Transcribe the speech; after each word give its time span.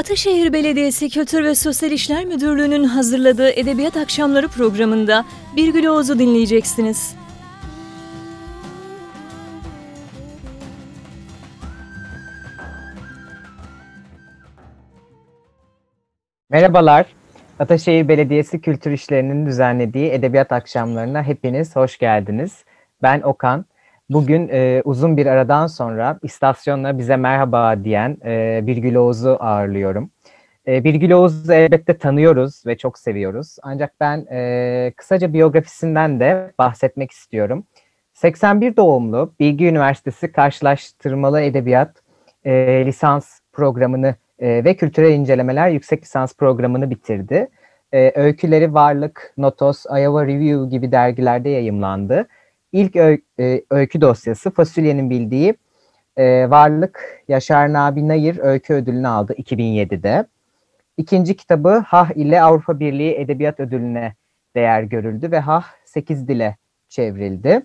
Ataşehir 0.00 0.52
Belediyesi 0.52 1.10
Kültür 1.10 1.44
ve 1.44 1.54
Sosyal 1.54 1.92
İşler 1.92 2.24
Müdürlüğü'nün 2.24 2.84
hazırladığı 2.84 3.50
Edebiyat 3.50 3.96
Akşamları 3.96 4.48
programında 4.48 5.24
Birgül 5.56 5.86
Oğuz'u 5.86 6.18
dinleyeceksiniz. 6.18 7.16
Merhabalar. 16.50 17.06
Ataşehir 17.58 18.08
Belediyesi 18.08 18.60
Kültür 18.60 18.90
İşleri'nin 18.90 19.46
düzenlediği 19.46 20.10
edebiyat 20.10 20.52
akşamlarına 20.52 21.22
hepiniz 21.22 21.76
hoş 21.76 21.98
geldiniz. 21.98 22.64
Ben 23.02 23.20
Okan. 23.20 23.64
Bugün 24.10 24.48
e, 24.52 24.82
uzun 24.84 25.16
bir 25.16 25.26
aradan 25.26 25.66
sonra 25.66 26.18
istasyonla 26.22 26.98
bize 26.98 27.16
merhaba 27.16 27.84
diyen 27.84 28.16
e, 28.24 28.60
Birgül 28.66 28.94
Oğuz'u 28.94 29.36
ağırlıyorum. 29.40 30.10
E, 30.66 30.84
Birgül 30.84 31.10
Oğuz'u 31.10 31.52
elbette 31.52 31.98
tanıyoruz 31.98 32.66
ve 32.66 32.76
çok 32.76 32.98
seviyoruz. 32.98 33.56
Ancak 33.62 33.92
ben 34.00 34.26
e, 34.30 34.92
kısaca 34.96 35.32
biyografisinden 35.32 36.20
de 36.20 36.52
bahsetmek 36.58 37.10
istiyorum. 37.10 37.64
81 38.12 38.76
doğumlu 38.76 39.32
Bilgi 39.40 39.66
Üniversitesi 39.66 40.32
Karşılaştırmalı 40.32 41.40
Edebiyat 41.40 42.02
e, 42.44 42.52
lisans 42.86 43.40
programını 43.52 44.14
e, 44.38 44.64
ve 44.64 44.76
kültürel 44.76 45.12
incelemeler 45.12 45.68
yüksek 45.68 46.02
lisans 46.02 46.34
programını 46.36 46.90
bitirdi. 46.90 47.48
E, 47.92 48.12
öyküleri 48.14 48.74
Varlık, 48.74 49.32
Notos, 49.36 49.84
Iowa 49.86 50.26
Review 50.26 50.68
gibi 50.68 50.92
dergilerde 50.92 51.48
yayımlandı. 51.48 52.26
İlk 52.72 52.96
öy, 52.96 53.20
e, 53.40 53.62
öykü 53.70 54.00
dosyası 54.00 54.50
Fasulye'nin 54.50 55.10
bildiği 55.10 55.54
e, 56.16 56.50
Varlık 56.50 57.22
Yaşar 57.28 57.72
Nabi 57.72 58.08
Nayır 58.08 58.38
öykü 58.38 58.74
ödülünü 58.74 59.08
aldı 59.08 59.32
2007'de. 59.32 60.26
İkinci 60.96 61.36
kitabı 61.36 61.84
Hah 61.86 62.10
ile 62.16 62.42
Avrupa 62.42 62.80
Birliği 62.80 63.14
Edebiyat 63.14 63.60
Ödülüne 63.60 64.14
değer 64.56 64.82
görüldü 64.82 65.30
ve 65.30 65.40
Hah 65.40 65.64
8 65.84 66.28
dile 66.28 66.56
çevrildi. 66.88 67.62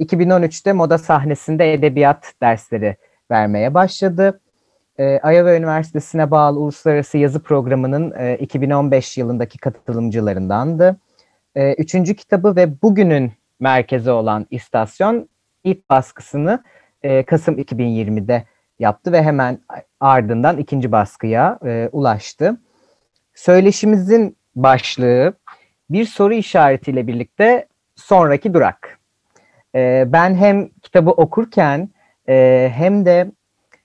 2013'te 0.00 0.72
moda 0.72 0.98
sahnesinde 0.98 1.72
edebiyat 1.72 2.32
dersleri 2.42 2.96
vermeye 3.30 3.74
başladı. 3.74 4.40
Ee, 4.98 5.20
Iowa 5.24 5.56
Üniversitesi'ne 5.56 6.30
bağlı 6.30 6.58
Uluslararası 6.58 7.18
Yazı 7.18 7.42
Programı'nın 7.42 8.14
e, 8.18 8.36
2015 8.36 9.18
yılındaki 9.18 9.58
katılımcılarındandı. 9.58 10.96
E, 11.54 11.74
üçüncü 11.74 12.14
kitabı 12.14 12.56
ve 12.56 12.82
bugünün 12.82 13.32
merkezi 13.60 14.10
olan 14.10 14.46
istasyon 14.50 15.28
ilk 15.64 15.90
baskısını 15.90 16.62
e, 17.02 17.22
Kasım 17.22 17.58
2020'de 17.58 18.44
yaptı 18.78 19.12
ve 19.12 19.22
hemen 19.22 19.58
ardından 20.00 20.58
ikinci 20.58 20.92
baskıya 20.92 21.58
e, 21.64 21.88
ulaştı. 21.92 22.60
Söyleşimizin 23.34 24.36
başlığı 24.56 25.32
bir 25.90 26.04
soru 26.04 26.34
işaretiyle 26.34 27.06
birlikte 27.06 27.66
sonraki 27.96 28.54
durak. 28.54 28.98
E, 29.74 30.04
ben 30.06 30.34
hem 30.34 30.68
kitabı 30.68 31.10
okurken 31.10 31.88
e, 32.28 32.68
hem 32.74 33.04
de 33.04 33.32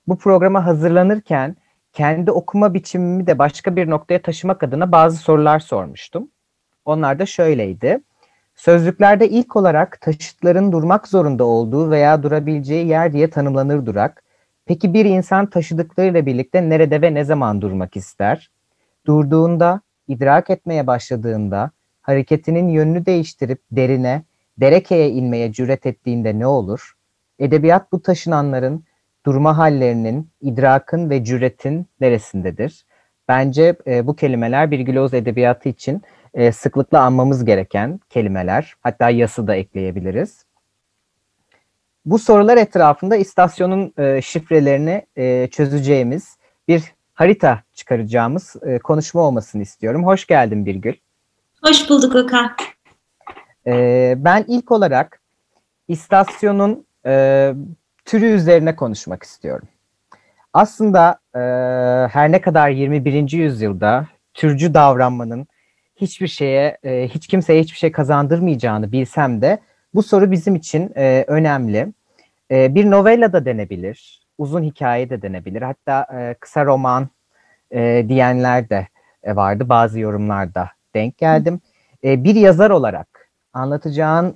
bu 0.06 0.18
programa 0.18 0.66
hazırlanırken 0.66 1.56
kendi 1.92 2.30
okuma 2.30 2.74
biçimimi 2.74 3.26
de 3.26 3.38
başka 3.38 3.76
bir 3.76 3.90
noktaya 3.90 4.22
taşımak 4.22 4.62
adına 4.62 4.92
bazı 4.92 5.16
sorular 5.16 5.58
sormuştum. 5.58 6.30
Onlar 6.84 7.18
da 7.18 7.26
şöyleydi. 7.26 8.00
Sözlüklerde 8.54 9.28
ilk 9.28 9.56
olarak 9.56 10.00
taşıtların 10.00 10.72
durmak 10.72 11.08
zorunda 11.08 11.44
olduğu 11.44 11.90
veya 11.90 12.22
durabileceği 12.22 12.86
yer 12.86 13.12
diye 13.12 13.30
tanımlanır 13.30 13.86
durak. 13.86 14.22
Peki 14.66 14.94
bir 14.94 15.04
insan 15.04 15.46
taşıdıklarıyla 15.46 16.26
birlikte 16.26 16.68
nerede 16.68 17.02
ve 17.02 17.14
ne 17.14 17.24
zaman 17.24 17.60
durmak 17.60 17.96
ister? 17.96 18.50
Durduğunda, 19.06 19.80
idrak 20.08 20.50
etmeye 20.50 20.86
başladığında, 20.86 21.70
hareketinin 22.02 22.68
yönünü 22.68 23.06
değiştirip 23.06 23.62
derine, 23.72 24.22
derekeye 24.60 25.10
inmeye 25.10 25.52
cüret 25.52 25.86
ettiğinde 25.86 26.38
ne 26.38 26.46
olur? 26.46 26.92
Edebiyat 27.38 27.92
bu 27.92 28.02
taşınanların 28.02 28.84
durma 29.26 29.58
hallerinin, 29.58 30.30
idrakın 30.40 31.10
ve 31.10 31.24
cüretin 31.24 31.86
neresindedir? 32.00 32.86
Bence 33.28 33.76
e, 33.86 34.06
bu 34.06 34.16
kelimeler 34.16 34.70
bir 34.70 34.86
gloz 34.86 35.14
edebiyatı 35.14 35.68
için 35.68 36.02
e, 36.34 36.52
sıklıkla 36.52 37.00
anmamız 37.00 37.44
gereken 37.44 38.00
kelimeler. 38.10 38.74
Hatta 38.80 39.10
yası 39.10 39.46
da 39.46 39.54
ekleyebiliriz. 39.54 40.44
Bu 42.04 42.18
sorular 42.18 42.56
etrafında 42.56 43.16
istasyonun 43.16 43.92
e, 43.98 44.22
şifrelerini 44.22 45.06
e, 45.16 45.48
çözeceğimiz 45.50 46.36
bir 46.68 46.82
harita 47.14 47.62
çıkaracağımız 47.72 48.56
e, 48.62 48.78
konuşma 48.78 49.20
olmasını 49.20 49.62
istiyorum. 49.62 50.06
Hoş 50.06 50.26
geldin 50.26 50.66
Birgül. 50.66 50.94
Hoş 51.62 51.90
bulduk 51.90 52.14
Okan. 52.14 52.50
E, 53.66 54.14
ben 54.18 54.44
ilk 54.48 54.72
olarak 54.72 55.20
istasyonun 55.88 56.86
e, 57.06 57.54
türü 58.04 58.26
üzerine 58.26 58.76
konuşmak 58.76 59.22
istiyorum. 59.22 59.68
Aslında 60.52 61.18
e, 61.34 61.40
her 62.12 62.32
ne 62.32 62.40
kadar 62.40 62.68
21. 62.68 63.32
yüzyılda 63.32 64.06
türcü 64.34 64.74
davranmanın 64.74 65.46
hiçbir 65.96 66.26
şeye, 66.26 66.78
e, 66.84 67.08
hiç 67.08 67.26
kimseye 67.26 67.62
hiçbir 67.62 67.78
şey 67.78 67.92
kazandırmayacağını 67.92 68.92
bilsem 68.92 69.42
de 69.42 69.58
bu 69.94 70.02
soru 70.02 70.30
bizim 70.30 70.54
için 70.54 70.92
e, 70.96 71.24
önemli. 71.26 71.92
E, 72.50 72.74
bir 72.74 72.90
novella 72.90 73.32
da 73.32 73.44
denebilir, 73.44 74.20
uzun 74.38 74.62
hikaye 74.62 75.10
de 75.10 75.22
denebilir, 75.22 75.62
hatta 75.62 76.06
kısa 76.40 76.64
roman 76.64 77.08
diyenler 78.08 78.70
de 78.70 78.88
vardı. 79.26 79.68
Bazı 79.68 80.00
yorumlarda 80.00 80.70
denk 80.94 81.18
geldim. 81.18 81.60
Bir 82.04 82.34
yazar 82.34 82.70
olarak 82.70 83.30
anlatacağın 83.52 84.34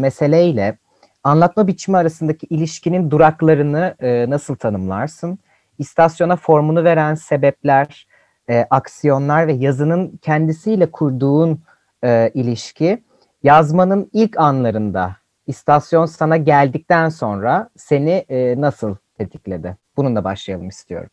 meseleyle 0.00 0.78
anlatma 1.24 1.66
biçimi 1.66 1.96
arasındaki 1.96 2.46
ilişkinin 2.46 3.10
duraklarını 3.10 3.94
nasıl 4.30 4.56
tanımlarsın? 4.56 5.38
İstasyona 5.78 6.36
formunu 6.36 6.84
veren 6.84 7.14
sebepler, 7.14 8.06
e, 8.50 8.66
aksiyonlar 8.70 9.48
ve 9.48 9.52
yazının 9.52 10.16
kendisiyle 10.22 10.90
kurduğun 10.90 11.60
e, 12.04 12.30
ilişki 12.34 13.02
yazmanın 13.42 14.10
ilk 14.12 14.40
anlarında 14.40 15.16
istasyon 15.46 16.06
sana 16.06 16.36
geldikten 16.36 17.08
sonra 17.08 17.70
seni 17.76 18.10
e, 18.10 18.60
nasıl 18.60 18.96
tetikledi? 19.18 19.76
Bununla 19.96 20.24
başlayalım 20.24 20.68
istiyorum. 20.68 21.10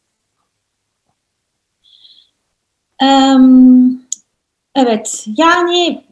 Um, 3.04 4.02
evet, 4.76 5.26
yani 5.38 6.06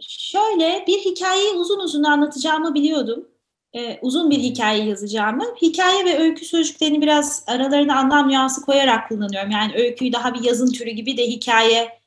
şöyle 0.00 0.84
bir 0.86 0.98
hikayeyi 0.98 1.52
uzun 1.52 1.80
uzun 1.80 2.04
anlatacağımı 2.04 2.74
biliyordum. 2.74 3.28
Ee, 3.74 3.98
uzun 4.02 4.30
bir 4.30 4.38
hikaye 4.38 4.84
yazacağımı. 4.84 5.44
Hikaye 5.62 6.04
ve 6.04 6.18
öykü 6.18 6.44
sözcüklerini 6.44 7.00
biraz 7.00 7.44
aralarına 7.46 7.98
anlam 7.98 8.28
nüansı 8.28 8.62
koyarak 8.62 9.08
kullanıyorum. 9.08 9.50
Yani 9.50 9.72
öyküyü 9.76 10.12
daha 10.12 10.34
bir 10.34 10.44
yazın 10.44 10.72
türü 10.72 10.90
gibi 10.90 11.16
de 11.16 11.26
hikaye 11.26 11.98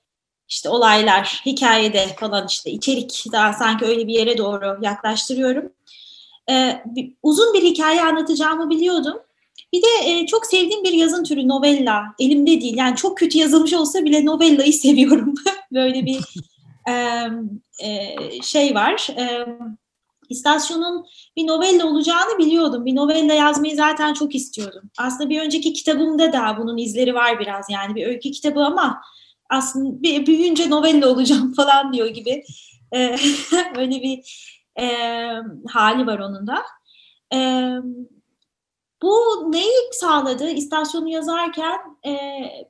işte 0.49 0.69
olaylar, 0.69 1.41
hikayede 1.45 2.07
falan 2.19 2.47
işte 2.47 2.71
içerik 2.71 3.25
daha 3.31 3.53
sanki 3.53 3.85
öyle 3.85 4.07
bir 4.07 4.13
yere 4.13 4.37
doğru 4.37 4.77
yaklaştırıyorum. 4.81 5.73
Ee, 6.49 6.81
bir, 6.85 7.13
uzun 7.23 7.53
bir 7.53 7.63
hikaye 7.63 8.01
anlatacağımı 8.01 8.69
biliyordum. 8.69 9.17
Bir 9.73 9.81
de 9.81 9.87
e, 10.05 10.25
çok 10.25 10.45
sevdiğim 10.45 10.83
bir 10.83 10.93
yazın 10.93 11.23
türü 11.23 11.47
novella. 11.47 12.03
Elimde 12.19 12.61
değil. 12.61 12.77
Yani 12.77 12.95
çok 12.95 13.17
kötü 13.17 13.37
yazılmış 13.37 13.73
olsa 13.73 14.05
bile 14.05 14.25
novellayı 14.25 14.73
seviyorum. 14.83 15.33
Böyle 15.71 16.05
bir 16.05 16.19
e, 16.87 17.27
e, 17.79 18.15
şey 18.41 18.75
var. 18.75 19.07
E, 19.17 19.45
istasyonun 20.31 21.05
bir 21.37 21.47
novella 21.47 21.85
olacağını 21.87 22.37
biliyordum. 22.37 22.85
Bir 22.85 22.95
novella 22.95 23.33
yazmayı 23.33 23.75
zaten 23.75 24.13
çok 24.13 24.35
istiyordum. 24.35 24.91
Aslında 24.97 25.29
bir 25.29 25.41
önceki 25.41 25.73
kitabımda 25.73 26.33
da 26.33 26.55
bunun 26.59 26.77
izleri 26.77 27.13
var 27.13 27.39
biraz. 27.39 27.69
Yani 27.69 27.95
bir 27.95 28.07
öykü 28.07 28.31
kitabı 28.31 28.59
ama 28.59 29.01
aslında 29.49 30.03
bir, 30.03 30.25
büyüyünce 30.25 30.69
novella 30.69 31.09
olacağım 31.09 31.53
falan 31.55 31.93
diyor 31.93 32.07
gibi. 32.07 32.43
E, 32.91 33.15
öyle 33.77 34.01
bir 34.01 34.19
e, 34.79 34.87
hali 35.67 36.07
var 36.07 36.19
onun 36.19 36.47
da. 36.47 36.63
E, 37.33 37.37
bu 39.01 39.15
neyi 39.51 39.73
sağladı? 39.91 40.49
İstasyonu 40.49 41.09
yazarken 41.09 41.79
e, 42.07 42.11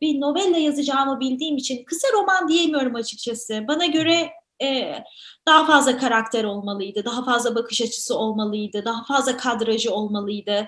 bir 0.01 0.21
novella 0.21 0.57
yazacağımı 0.57 1.19
bildiğim 1.19 1.57
için 1.57 1.83
kısa 1.83 2.07
roman 2.13 2.47
diyemiyorum 2.47 2.95
açıkçası. 2.95 3.65
Bana 3.68 3.86
göre 3.86 4.30
e, 4.62 5.04
daha 5.48 5.66
fazla 5.66 5.98
karakter 5.98 6.44
olmalıydı, 6.44 7.06
daha 7.06 7.25
fazla 7.25 7.56
bakış 7.56 7.81
açısı 7.81 8.18
olmalıydı, 8.18 8.86
daha 8.86 9.04
fazla 9.06 9.38
kadrajı 9.38 9.94
olmalıydı. 9.94 10.68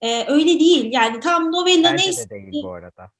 E, 0.00 0.24
öyle 0.28 0.60
değil. 0.60 0.88
Yani 0.92 1.20
tam 1.20 1.52
novella 1.52 1.92
Bence 1.92 2.04
neyse. 2.04 2.30
de 2.30 2.52
değil 2.52 2.62
bu 2.64 2.72
arada. 2.72 3.10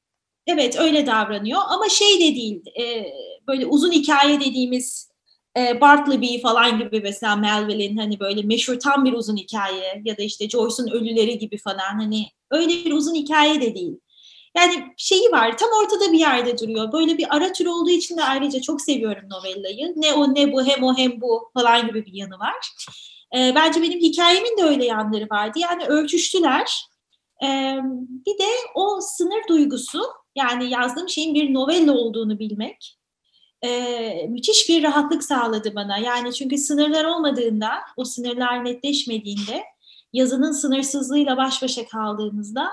Evet 0.47 0.81
öyle 0.81 1.07
davranıyor 1.07 1.61
ama 1.69 1.89
şey 1.89 2.15
de 2.15 2.35
değil. 2.35 2.63
E, 2.81 3.13
böyle 3.49 3.67
uzun 3.67 3.93
hikaye 3.93 4.41
dediğimiz 4.41 5.11
e, 5.59 5.81
Bartleby 5.81 6.41
falan 6.41 6.79
gibi 6.79 7.01
mesela 7.01 7.37
Melville'in 7.37 7.97
hani 7.97 8.21
böyle 8.21 8.43
meşhur 8.43 8.79
tam 8.79 9.05
bir 9.05 9.13
uzun 9.13 9.37
hikaye 9.37 10.03
ya 10.05 10.17
da 10.17 10.23
işte 10.23 10.49
Joyce'un 10.49 10.89
Ölüleri 10.89 11.39
gibi 11.39 11.59
falan 11.59 11.99
hani 11.99 12.27
öyle 12.51 12.69
bir 12.69 12.93
uzun 12.93 13.15
hikaye 13.15 13.61
de 13.61 13.75
değil. 13.75 14.01
Yani 14.57 14.95
şeyi 14.97 15.33
var 15.33 15.59
tam 15.59 15.69
ortada 15.83 16.13
bir 16.13 16.19
yerde 16.19 16.59
duruyor. 16.59 16.93
Böyle 16.93 17.19
bir 17.19 17.37
ara 17.37 17.53
tür 17.53 17.67
olduğu 17.67 17.91
için 17.91 18.17
de 18.17 18.25
ayrıca 18.25 18.61
çok 18.61 18.81
seviyorum 18.81 19.29
novellayı. 19.31 19.93
Ne 19.97 20.13
o 20.13 20.35
ne 20.35 20.53
bu 20.53 20.65
hem 20.65 20.83
o 20.83 20.97
hem 20.97 21.21
bu 21.21 21.51
falan 21.55 21.87
gibi 21.87 22.07
bir 22.07 22.15
yanı 22.15 22.39
var. 22.39 22.71
E, 23.37 23.55
bence 23.55 23.83
benim 23.83 24.01
hikayemin 24.01 24.59
de 24.59 24.63
öyle 24.63 24.85
yanları 24.85 25.27
vardı. 25.31 25.59
Yani 25.59 25.87
ölçüştüler. 25.87 26.87
E, 27.45 27.79
bir 28.27 28.39
de 28.39 28.49
o 28.75 29.01
sınır 29.01 29.49
duygusu 29.49 30.03
yani 30.37 30.71
yazdığım 30.71 31.09
şeyin 31.09 31.35
bir 31.35 31.55
novella 31.55 31.93
olduğunu 31.93 32.39
bilmek 32.39 32.97
e, 33.65 34.27
müthiş 34.29 34.69
bir 34.69 34.83
rahatlık 34.83 35.25
sağladı 35.25 35.75
bana. 35.75 35.99
Yani 35.99 36.33
çünkü 36.35 36.59
sınırlar 36.59 37.05
olmadığında, 37.05 37.71
o 37.97 38.05
sınırlar 38.05 38.65
netleşmediğinde, 38.65 39.63
yazının 40.13 40.53
sınırsızlığıyla 40.53 41.37
baş 41.37 41.63
başa 41.63 41.87
kaldığımızda 41.87 42.69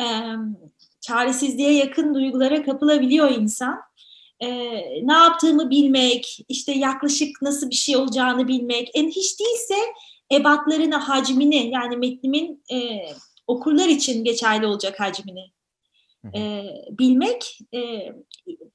e, 0.00 0.06
çaresizliğe 1.00 1.72
yakın 1.72 2.14
duygulara 2.14 2.62
kapılabiliyor 2.64 3.30
insan. 3.30 3.80
E, 4.40 4.48
ne 5.06 5.12
yaptığımı 5.12 5.70
bilmek, 5.70 6.44
işte 6.48 6.72
yaklaşık 6.72 7.42
nasıl 7.42 7.70
bir 7.70 7.74
şey 7.74 7.96
olacağını 7.96 8.48
bilmek, 8.48 8.90
en 8.94 9.08
hiç 9.08 9.40
değilse 9.40 9.74
ebatlarını, 10.32 10.96
hacmini 10.96 11.70
yani 11.70 11.96
metnimin 11.96 12.62
e, 12.72 13.06
okurlar 13.46 13.88
için 13.88 14.24
geçerli 14.24 14.66
olacak 14.66 15.00
hacmini 15.00 15.50
e, 16.34 16.64
bilmek 16.90 17.58
e, 17.74 18.12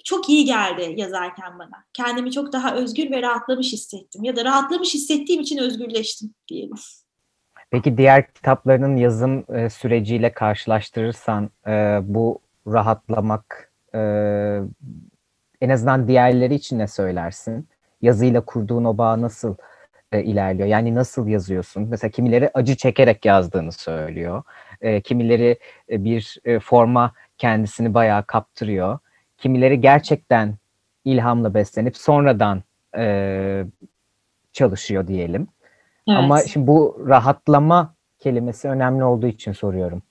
çok 0.04 0.30
iyi 0.30 0.46
geldi 0.46 0.94
yazarken 0.98 1.60
bana. 1.60 1.86
Kendimi 1.94 2.32
çok 2.32 2.54
daha 2.54 2.76
özgür 2.76 3.12
ve 3.12 3.22
rahatlamış 3.22 3.74
hissettim. 3.74 4.24
Ya 4.24 4.36
da 4.36 4.46
rahatlamış 4.46 4.94
hissettiğim 4.94 5.42
için 5.42 5.58
özgürleştim 5.58 6.34
diyelim. 6.48 6.78
Peki 7.72 7.98
diğer 7.98 8.34
kitaplarının 8.34 8.96
yazım 8.96 9.46
e, 9.56 9.70
süreciyle 9.70 10.32
karşılaştırırsan 10.34 11.50
e, 11.68 12.00
bu 12.04 12.40
rahatlamak 12.68 13.72
e, 13.96 14.00
en 15.62 15.70
azından 15.70 16.08
diğerleri 16.08 16.56
için 16.56 16.80
ne 16.80 16.88
söylersin? 16.88 17.68
Yazıyla 18.02 18.42
kurduğun 18.46 18.86
o 18.86 18.98
bağ 18.98 19.22
nasıl 19.22 19.56
e, 20.12 20.24
ilerliyor? 20.24 20.68
Yani 20.68 20.96
nasıl 20.96 21.28
yazıyorsun? 21.28 21.88
Mesela 21.90 22.12
kimileri 22.12 22.52
acı 22.54 22.76
çekerek 22.78 23.26
yazdığını 23.26 23.72
söylüyor. 23.72 24.44
E, 24.82 25.02
kimileri 25.02 25.60
e, 25.90 26.04
bir 26.04 26.38
e, 26.46 26.60
forma 26.60 27.14
kendisini 27.38 27.94
bayağı 27.94 28.26
kaptırıyor. 28.26 29.00
Kimileri 29.38 29.82
gerçekten 29.82 30.56
ilhamla 31.06 31.54
beslenip 31.54 31.98
sonradan 31.98 32.64
e, 32.98 33.66
çalışıyor 34.54 35.08
diyelim. 35.08 35.48
Evet. 36.08 36.20
Ama 36.20 36.42
şimdi 36.42 36.68
bu 36.68 37.06
rahatlama 37.08 37.96
kelimesi 38.20 38.68
önemli 38.68 39.04
olduğu 39.04 39.28
için 39.28 39.52
soruyorum. 39.52 40.04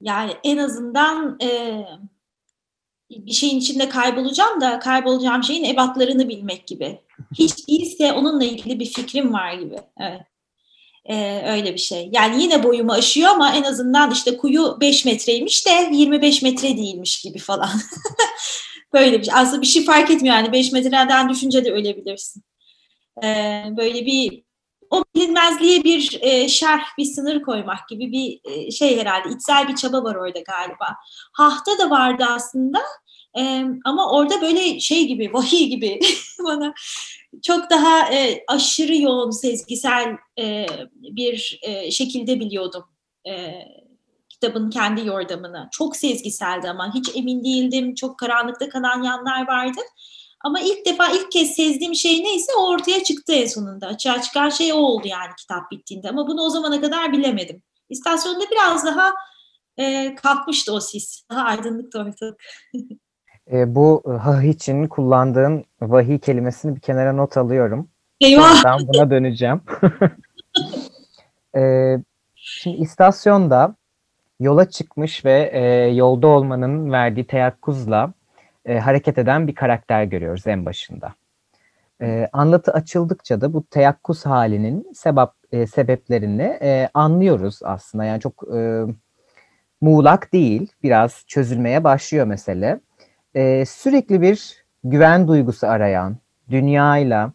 Yani 0.00 0.32
en 0.44 0.56
azından 0.56 1.38
e, 1.42 1.80
bir 3.10 3.32
şeyin 3.32 3.58
içinde 3.58 3.88
kaybolacağım 3.88 4.60
da 4.60 4.78
kaybolacağım 4.78 5.42
şeyin 5.42 5.64
ebatlarını 5.64 6.28
bilmek 6.28 6.66
gibi. 6.66 7.00
Hiç 7.38 7.68
değilse 7.68 8.12
onunla 8.12 8.44
ilgili 8.44 8.80
bir 8.80 8.86
fikrim 8.86 9.32
var 9.32 9.54
gibi. 9.54 9.76
Evet. 10.00 10.20
Ee, 11.08 11.42
öyle 11.52 11.74
bir 11.74 11.78
şey. 11.78 12.08
Yani 12.12 12.42
yine 12.42 12.62
boyumu 12.62 12.92
aşıyor 12.92 13.30
ama 13.30 13.52
en 13.54 13.62
azından 13.62 14.10
işte 14.10 14.36
kuyu 14.36 14.76
5 14.80 15.04
metreymiş 15.04 15.66
de 15.66 15.90
25 15.92 16.42
metre 16.42 16.68
değilmiş 16.68 17.22
gibi 17.22 17.38
falan. 17.38 17.70
böyle 18.92 19.18
bir 19.18 19.24
şey. 19.24 19.34
Aslında 19.36 19.62
bir 19.62 19.66
şey 19.66 19.84
fark 19.84 20.10
etmiyor 20.10 20.36
yani 20.36 20.52
5 20.52 20.72
metreden 20.72 21.28
düşünce 21.28 21.64
de 21.64 21.72
ölebilirsin. 21.72 22.42
Ee, 23.24 23.64
böyle 23.76 24.06
bir 24.06 24.46
o 24.90 25.04
bilinmezliğe 25.14 25.84
bir 25.84 26.18
e, 26.20 26.48
şerh, 26.48 26.82
bir 26.98 27.04
sınır 27.04 27.42
koymak 27.42 27.88
gibi 27.88 28.12
bir 28.12 28.40
e, 28.44 28.70
şey 28.70 29.00
herhalde. 29.00 29.28
İçsel 29.28 29.68
bir 29.68 29.76
çaba 29.76 30.04
var 30.04 30.14
orada 30.14 30.40
galiba. 30.40 30.96
Hahta 31.32 31.78
da 31.78 31.90
vardı 31.90 32.24
aslında 32.28 32.78
e, 33.38 33.64
ama 33.84 34.10
orada 34.10 34.40
böyle 34.40 34.80
şey 34.80 35.06
gibi, 35.06 35.32
vahiy 35.32 35.66
gibi 35.66 36.00
bana 36.44 36.74
çok 37.42 37.70
daha 37.70 38.14
e, 38.14 38.44
aşırı 38.48 38.96
yoğun 38.96 39.30
sezgisel 39.30 40.16
e, 40.38 40.66
bir 40.94 41.58
e, 41.62 41.90
şekilde 41.90 42.40
biliyordum 42.40 42.84
e, 43.28 43.54
kitabın 44.28 44.70
kendi 44.70 45.06
yordamını. 45.06 45.68
Çok 45.72 45.96
sezgiseldi 45.96 46.70
ama 46.70 46.94
hiç 46.94 47.16
emin 47.16 47.44
değildim. 47.44 47.94
Çok 47.94 48.18
karanlıkta 48.18 48.68
kalan 48.68 49.02
yanlar 49.02 49.48
vardı. 49.48 49.80
Ama 50.46 50.60
ilk 50.60 50.86
defa 50.86 51.08
ilk 51.08 51.32
kez 51.32 51.50
sezdiğim 51.50 51.94
şey 51.94 52.24
neyse 52.24 52.52
o 52.58 52.68
ortaya 52.68 53.02
çıktı 53.04 53.32
en 53.32 53.46
sonunda. 53.46 53.86
Açığa 53.86 54.22
çıkan 54.22 54.48
şey 54.48 54.72
o 54.72 54.76
oldu 54.76 55.08
yani 55.08 55.30
kitap 55.38 55.70
bittiğinde. 55.70 56.08
Ama 56.08 56.28
bunu 56.28 56.42
o 56.42 56.50
zamana 56.50 56.80
kadar 56.80 57.12
bilemedim. 57.12 57.62
İstasyonda 57.88 58.44
biraz 58.50 58.86
daha 58.86 59.12
e, 59.78 60.14
kalkmıştı 60.14 60.72
o 60.72 60.80
sis. 60.80 61.22
Daha 61.30 61.42
aydınlıktı 61.42 61.98
ortalık. 61.98 62.42
E, 63.52 63.74
bu 63.74 64.02
hah 64.22 64.42
için 64.42 64.88
kullandığın 64.88 65.64
vahiy 65.80 66.18
kelimesini 66.18 66.76
bir 66.76 66.80
kenara 66.80 67.12
not 67.12 67.36
alıyorum. 67.36 67.88
Eyvah! 68.20 68.64
Ben 68.64 68.78
buna 68.88 69.10
döneceğim. 69.10 69.60
e, 71.56 71.94
şimdi 72.34 72.76
istasyonda 72.76 73.74
yola 74.40 74.70
çıkmış 74.70 75.24
ve 75.24 75.50
e, 75.52 75.60
yolda 75.94 76.26
olmanın 76.26 76.92
verdiği 76.92 77.26
teyakkuzla 77.26 78.12
e, 78.66 78.78
hareket 78.78 79.18
eden 79.18 79.48
bir 79.48 79.54
karakter 79.54 80.04
görüyoruz 80.04 80.46
en 80.46 80.66
başında. 80.66 81.14
E, 82.02 82.28
anlatı 82.32 82.72
açıldıkça 82.72 83.40
da 83.40 83.52
bu 83.52 83.66
teyakkuz 83.66 84.26
halinin 84.26 84.92
sebep 84.94 85.28
e, 85.52 85.66
sebeplerini 85.66 86.58
e, 86.62 86.88
anlıyoruz 86.94 87.60
aslında. 87.64 88.04
Yani 88.04 88.20
çok 88.20 88.44
e, 88.56 88.82
muğlak 89.80 90.32
değil, 90.32 90.72
biraz 90.82 91.24
çözülmeye 91.26 91.84
başlıyor 91.84 92.26
mesele 92.26 92.80
e, 93.36 93.64
sürekli 93.66 94.22
bir 94.22 94.64
güven 94.84 95.28
duygusu 95.28 95.66
arayan, 95.66 96.16
dünyayla, 96.50 97.32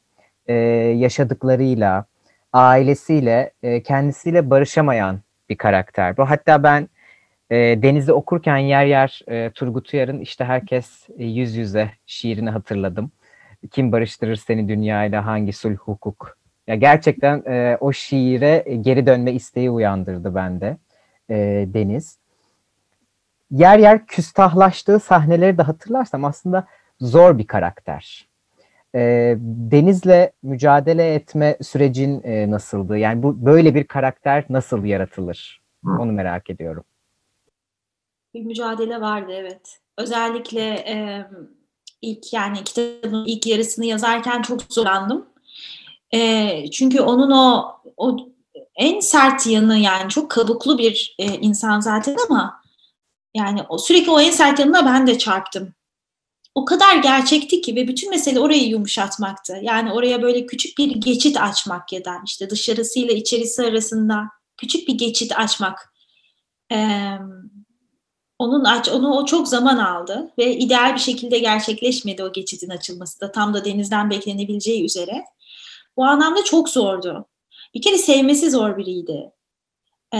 e, 0.47 0.53
yaşadıklarıyla, 0.53 2.05
ailesiyle, 2.53 3.51
e, 3.63 3.83
kendisiyle 3.83 4.49
barışamayan 4.49 5.19
bir 5.49 5.57
karakter. 5.57 6.17
Bu 6.17 6.29
hatta 6.29 6.63
ben 6.63 6.89
e, 7.51 7.55
Deniz'i 7.83 8.13
okurken 8.13 8.57
yer 8.57 8.85
yer 8.85 9.21
e, 9.27 9.51
Turgut 9.51 9.93
Uyar'ın 9.93 10.19
işte 10.19 10.45
herkes 10.45 11.09
e, 11.17 11.25
yüz 11.25 11.55
yüze 11.55 11.91
şiirini 12.05 12.49
hatırladım. 12.49 13.11
Kim 13.71 13.91
barıştırır 13.91 14.35
seni 14.35 14.69
dünyayla 14.69 15.25
hangi 15.25 15.53
sulh 15.53 15.77
hukuk? 15.77 16.37
Ya 16.67 16.75
gerçekten 16.75 17.43
e, 17.47 17.77
o 17.79 17.93
şiire 17.93 18.77
geri 18.81 19.05
dönme 19.05 19.31
isteği 19.31 19.69
uyandırdı 19.69 20.35
bende 20.35 20.77
e, 21.29 21.35
Deniz 21.73 22.17
yer 23.51 23.79
yer 23.79 24.05
küstahlaştığı 24.05 24.99
sahneleri 24.99 25.57
de 25.57 25.61
hatırlarsam 25.61 26.25
aslında 26.25 26.67
zor 26.99 27.37
bir 27.37 27.47
karakter. 27.47 28.27
E, 28.95 29.35
Deniz'le 29.71 30.29
mücadele 30.43 31.13
etme 31.13 31.57
sürecin 31.61 32.23
e, 32.23 32.51
nasıldı? 32.51 32.97
Yani 32.97 33.23
bu 33.23 33.45
böyle 33.45 33.75
bir 33.75 33.83
karakter 33.83 34.45
nasıl 34.49 34.85
yaratılır? 34.85 35.61
Onu 35.99 36.11
merak 36.11 36.49
ediyorum. 36.49 36.83
Bir 38.33 38.41
mücadele 38.41 39.01
vardı 39.01 39.31
evet. 39.35 39.79
Özellikle 39.97 40.61
e, 40.61 41.27
ilk 42.01 42.33
yani 42.33 42.63
kitabın 42.63 43.25
ilk 43.25 43.47
yarısını 43.47 43.85
yazarken 43.85 44.41
çok 44.41 44.61
zorlandım. 44.69 45.29
E, 46.13 46.71
çünkü 46.71 47.01
onun 47.01 47.31
o 47.31 47.75
o 47.97 48.17
en 48.75 48.99
sert 48.99 49.47
yanı 49.47 49.77
yani 49.77 50.09
çok 50.09 50.31
kabuklu 50.31 50.77
bir 50.77 51.15
e, 51.19 51.25
insan 51.25 51.79
zaten 51.79 52.15
ama 52.29 52.61
yani 53.35 53.61
o, 53.69 53.77
sürekli 53.77 54.11
o 54.11 54.19
en 54.19 54.31
sert 54.31 54.59
yanına 54.59 54.85
ben 54.85 55.07
de 55.07 55.17
çarptım. 55.17 55.73
O 56.55 56.65
kadar 56.65 56.95
gerçekti 56.95 57.61
ki 57.61 57.75
ve 57.75 57.87
bütün 57.87 58.09
mesele 58.09 58.39
orayı 58.39 58.69
yumuşatmaktı. 58.69 59.57
Yani 59.61 59.91
oraya 59.91 60.21
böyle 60.21 60.45
küçük 60.45 60.77
bir 60.77 60.95
geçit 60.95 61.41
açmak 61.41 61.93
ya 61.93 62.05
da 62.05 62.21
işte 62.25 62.49
dışarısıyla 62.49 63.13
içerisi 63.13 63.63
arasında 63.63 64.29
küçük 64.57 64.87
bir 64.87 64.93
geçit 64.93 65.39
açmak. 65.39 65.93
Ee, 66.71 67.17
onun 68.41 68.63
aç 68.63 68.89
onu 68.89 69.13
o 69.13 69.25
çok 69.25 69.47
zaman 69.47 69.77
aldı 69.77 70.31
ve 70.37 70.57
ideal 70.57 70.93
bir 70.95 70.99
şekilde 70.99 71.39
gerçekleşmedi 71.39 72.23
o 72.23 72.31
geçitin 72.31 72.69
açılması 72.69 73.21
da 73.21 73.31
tam 73.31 73.53
da 73.53 73.65
denizden 73.65 74.09
beklenebileceği 74.09 74.85
üzere. 74.85 75.23
Bu 75.97 76.05
anlamda 76.05 76.43
çok 76.43 76.69
zordu. 76.69 77.25
Bir 77.73 77.81
kere 77.81 77.97
sevmesi 77.97 78.51
zor 78.51 78.77
biriydi 78.77 79.31
e, 80.13 80.19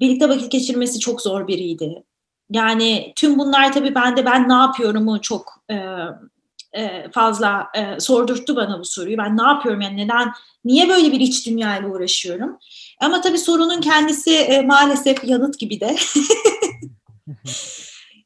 birlikte 0.00 0.28
vakit 0.28 0.52
geçirmesi 0.52 0.98
çok 0.98 1.22
zor 1.22 1.48
biriydi. 1.48 2.04
Yani 2.50 3.12
tüm 3.16 3.38
bunlar 3.38 3.72
tabii 3.72 3.94
bende 3.94 4.26
ben 4.26 4.48
ne 4.48 4.52
yapıyorumu 4.52 5.20
çok 5.20 5.64
e, 5.70 5.76
e, 6.72 7.10
fazla 7.10 7.66
e, 7.74 8.00
sordurttu 8.00 8.56
bana 8.56 8.80
bu 8.80 8.84
soruyu. 8.84 9.18
Ben 9.18 9.36
ne 9.36 9.42
yapıyorum 9.42 9.80
yani 9.80 9.96
neden, 9.96 10.32
niye 10.64 10.88
böyle 10.88 11.12
bir 11.12 11.20
iç 11.20 11.46
dünyayla 11.46 11.88
uğraşıyorum? 11.88 12.58
Ama 13.00 13.20
tabii 13.20 13.38
sorunun 13.38 13.80
kendisi 13.80 14.34
e, 14.34 14.62
maalesef 14.62 15.24
yanıt 15.24 15.58
gibi 15.58 15.80
de. 15.80 15.96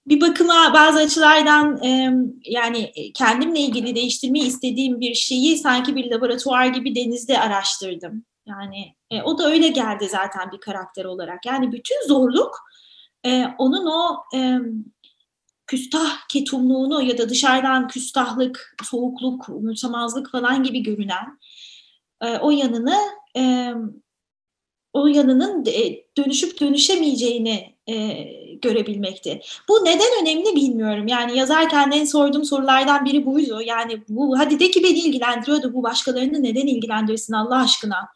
bir 0.07 0.21
bakıma 0.21 0.75
bazı 0.75 0.99
açılardan 0.99 1.83
e, 1.83 2.13
yani 2.45 2.93
kendimle 3.15 3.61
ilgili 3.61 3.95
değiştirmeyi 3.95 4.47
istediğim 4.47 5.01
bir 5.01 5.15
şeyi 5.15 5.59
sanki 5.59 5.97
bir 5.97 6.11
laboratuvar 6.11 6.67
gibi 6.67 6.95
denizde 6.95 7.39
araştırdım. 7.39 8.25
Yani 8.47 8.95
e, 9.11 9.23
o 9.23 9.39
da 9.39 9.51
öyle 9.51 9.69
geldi 9.69 10.09
zaten 10.11 10.53
bir 10.53 10.61
karakter 10.61 11.05
olarak. 11.05 11.47
Yani 11.47 11.73
bütün 11.73 12.09
zorluk 12.09 12.59
e, 13.27 13.47
onun 13.59 13.87
o 13.87 14.23
e, 14.37 14.59
küstah 15.67 16.29
ketumluğunu 16.29 17.03
ya 17.03 17.19
da 17.19 17.29
dışarıdan 17.29 17.89
küstahlık, 17.89 18.77
soğukluk, 18.85 19.49
umursamazlık 19.49 20.31
falan 20.31 20.63
gibi 20.63 20.83
görünen 20.83 21.39
e, 22.21 22.39
o 22.39 22.51
yanını 22.51 22.99
e, 23.37 23.73
o 24.93 25.07
yanının 25.07 25.67
e, 25.67 26.05
dönüşüp 26.17 26.61
dönüşemeyeceğini 26.61 27.75
e, 27.87 27.95
görebilmekti. 28.63 29.41
Bu 29.69 29.85
neden 29.85 30.23
önemli 30.23 30.57
bilmiyorum. 30.57 31.09
Yani 31.09 31.39
yazarken 31.39 31.91
en 31.91 32.05
sorduğum 32.05 32.45
sorulardan 32.45 33.05
biri 33.05 33.27
buydu. 33.27 33.61
Yani 33.63 34.03
bu 34.09 34.39
hadi 34.39 34.61
de 34.61 34.71
ki 34.71 34.83
beni 34.83 34.99
ilgilendiriyordu. 34.99 35.75
Bu 35.75 35.83
başkalarını 35.83 36.43
neden 36.43 36.67
ilgilendirsin 36.67 37.33
Allah 37.33 37.63
aşkına? 37.63 38.09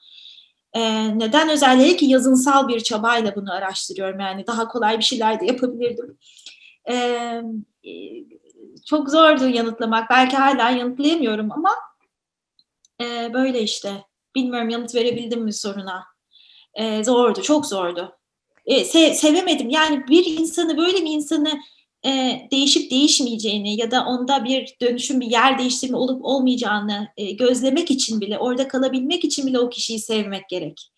E, 0.73 0.80
neden 1.18 1.49
özellikle 1.49 1.97
ki 1.97 2.06
yazınsal 2.06 2.68
bir 2.68 2.80
çabayla 2.80 3.37
bunu 3.37 3.52
araştırıyorum. 3.52 4.21
Yani 4.21 4.47
daha 4.47 4.68
kolay 4.68 4.99
bir 4.99 5.04
şeyler 5.04 5.40
de 5.40 5.47
yapabilirdim. 5.47 6.18
E, 6.88 7.42
çok 8.87 9.11
zordu 9.11 9.49
yanıtlamak. 9.49 10.11
Belki 10.11 10.37
hala 10.37 10.71
yanıtlayamıyorum 10.71 11.52
ama 11.52 11.71
e, 13.00 13.33
böyle 13.35 13.62
işte. 13.62 14.04
Bilmiyorum 14.35 14.68
yanıt 14.68 14.95
verebildim 14.95 15.42
mi 15.42 15.52
soruna. 15.52 16.16
E, 16.76 17.04
zordu, 17.04 17.42
çok 17.42 17.66
zordu. 17.66 18.18
E, 18.66 18.85
se- 18.85 19.14
sevemedim. 19.14 19.71
Yani 19.71 20.09
bir 20.09 20.26
insanı, 20.26 20.76
böyle 20.76 20.97
bir 20.99 21.11
insanı 21.11 21.61
e, 22.04 22.40
değişip 22.50 22.90
değişmeyeceğini 22.90 23.76
ya 23.76 23.90
da 23.90 24.04
onda 24.04 24.45
bir 24.45 24.76
dönüşüm, 24.83 25.21
bir 25.21 25.26
yer 25.26 25.59
değiştirme 25.59 25.97
olup 25.97 26.25
olmayacağını 26.25 27.09
e, 27.16 27.33
gözlemek 27.33 27.90
için 27.90 28.21
bile, 28.21 28.38
orada 28.38 28.68
kalabilmek 28.68 29.25
için 29.25 29.47
bile 29.47 29.59
o 29.59 29.71
kişiyi 29.71 29.99
sevmek 29.99 30.49
gerek. 30.49 30.92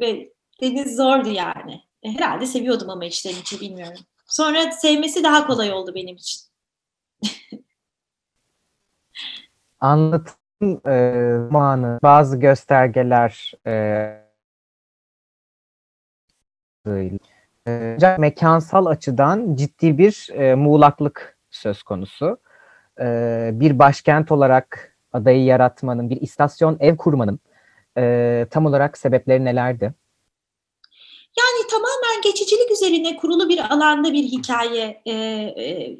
Ve 0.00 0.32
deniz 0.60 0.96
zordu 0.96 1.28
yani. 1.28 1.80
E, 2.02 2.10
herhalde 2.10 2.46
seviyordum 2.46 2.90
ama 2.90 3.04
içten 3.04 3.34
içe 3.40 3.60
bilmiyorum. 3.60 4.00
Sonra 4.26 4.72
sevmesi 4.72 5.24
daha 5.24 5.46
kolay 5.46 5.72
oldu 5.72 5.94
benim 5.94 6.16
için. 6.16 6.40
Anlatım 9.80 10.39
e, 10.62 12.02
bazı 12.02 12.36
göstergeler 12.40 13.52
e, 13.66 13.72
e, 17.66 18.16
mekansal 18.18 18.86
açıdan 18.86 19.54
ciddi 19.56 19.98
bir 19.98 20.28
e, 20.32 20.54
muğlaklık 20.54 21.38
söz 21.50 21.82
konusu. 21.82 22.38
E, 23.00 23.50
bir 23.52 23.78
başkent 23.78 24.32
olarak 24.32 24.96
adayı 25.12 25.44
yaratmanın, 25.44 26.10
bir 26.10 26.20
istasyon 26.20 26.76
ev 26.80 26.96
kurmanın 26.96 27.40
e, 27.98 28.46
tam 28.50 28.66
olarak 28.66 28.98
sebepleri 28.98 29.44
nelerdi? 29.44 29.94
Yani 31.38 31.68
tamamen 31.70 32.22
geçicilik 32.22 32.70
üzerine 32.70 33.16
kurulu 33.16 33.48
bir 33.48 33.58
alanda 33.72 34.12
bir 34.12 34.22
hikaye 34.22 35.02
e, 35.06 35.12
e, 35.12 35.96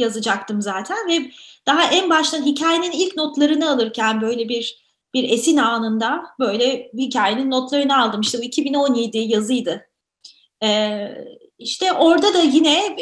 yazacaktım 0.00 0.62
zaten 0.62 1.08
ve 1.08 1.30
daha 1.66 1.90
en 1.90 2.10
baştan 2.10 2.46
hikayenin 2.46 2.90
ilk 2.90 3.16
notlarını 3.16 3.70
alırken 3.70 4.20
böyle 4.20 4.48
bir 4.48 4.86
bir 5.14 5.30
esin 5.30 5.56
anında 5.56 6.24
böyle 6.38 6.90
hikayenin 6.98 7.50
notlarını 7.50 8.02
aldım. 8.02 8.20
İşte 8.20 8.38
bu 8.38 8.42
2017 8.42 9.18
yazıydı. 9.18 9.86
Ee, 10.62 11.08
işte 11.58 11.92
orada 11.92 12.34
da 12.34 12.42
yine 12.42 12.96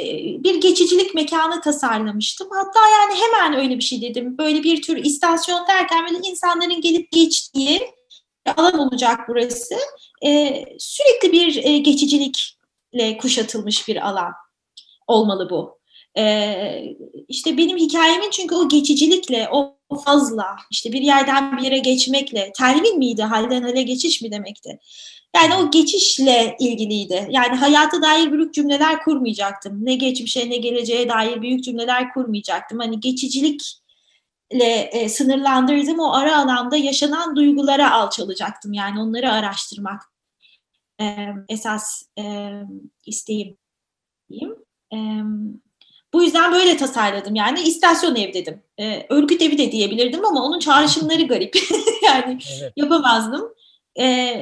bir 0.45 0.61
geçicilik 0.61 1.15
mekanı 1.15 1.61
tasarlamıştım. 1.61 2.49
Hatta 2.51 2.81
yani 2.89 3.21
hemen 3.21 3.61
öyle 3.61 3.77
bir 3.77 3.83
şey 3.83 4.03
dedim. 4.03 4.39
Böyle 4.39 4.63
bir 4.63 4.83
tür 4.83 4.97
istasyon 4.97 5.67
derken 5.69 6.07
böyle 6.07 6.29
insanların 6.29 6.81
gelip 6.81 7.13
geçtiği 7.13 7.81
alan 8.57 8.79
olacak 8.79 9.21
burası. 9.29 9.75
Ee, 10.27 10.65
sürekli 10.79 11.33
bir 11.33 11.65
e, 11.65 11.79
geçicilikle 11.79 13.17
kuşatılmış 13.21 13.89
bir 13.89 14.09
alan 14.09 14.33
olmalı 15.07 15.51
bu. 15.51 15.79
Ee, 16.18 16.97
işte 17.28 17.56
benim 17.56 17.76
hikayemin 17.76 18.30
çünkü 18.30 18.54
o 18.54 18.68
geçicilikle, 18.68 19.49
o 19.52 19.76
fazla, 20.04 20.56
işte 20.71 20.92
bir 20.92 21.00
yerden 21.02 21.56
bir 21.56 21.62
yere 21.62 21.78
geçmekle, 21.78 22.52
telvin 22.56 22.99
miydi, 22.99 23.23
halden 23.23 23.62
hale 23.62 23.83
geçiş 23.83 24.23
mi 24.23 24.33
demekti? 24.33 24.78
Yani 25.37 25.54
o 25.54 25.71
geçişle 25.71 26.56
ilgiliydi. 26.61 27.28
Yani 27.30 27.56
hayata 27.56 28.02
dair 28.02 28.33
büyük 28.33 28.54
cümleler 28.54 29.04
kurmayacaktım. 29.04 29.85
Ne 29.85 29.94
geçmişe 29.94 30.50
ne 30.50 30.56
geleceğe 30.56 31.09
dair 31.09 31.42
büyük 31.42 31.64
cümleler 31.64 32.12
kurmayacaktım. 32.12 32.78
Hani 32.78 33.00
geçicilikle 33.00 34.71
e, 34.92 35.09
sınırlandırdığım 35.09 35.99
o 35.99 36.12
ara 36.12 36.38
alanda 36.38 36.76
yaşanan 36.76 37.37
duygulara 37.37 37.92
alçalacaktım. 37.92 38.73
Yani 38.73 39.00
onları 39.00 39.33
araştırmak 39.33 40.02
e, 41.00 41.28
esas 41.49 42.02
e, 42.18 42.50
isteğim. 43.06 43.56
E, 44.92 44.99
bu 46.14 46.23
yüzden 46.23 46.52
böyle 46.52 46.76
tasarladım 46.76 47.35
yani 47.35 47.61
istasyon 47.61 48.16
ev 48.16 48.35
dedim. 48.35 48.62
E, 48.78 49.06
örgüt 49.09 49.42
evi 49.42 49.59
de 49.59 49.73
diyebilirdim 49.73 50.25
ama 50.25 50.44
onun 50.44 50.59
çağrışımları 50.59 51.23
garip. 51.23 51.56
yani 52.02 52.38
evet. 52.61 52.73
yapamazdım. 52.76 53.54
E, 54.00 54.37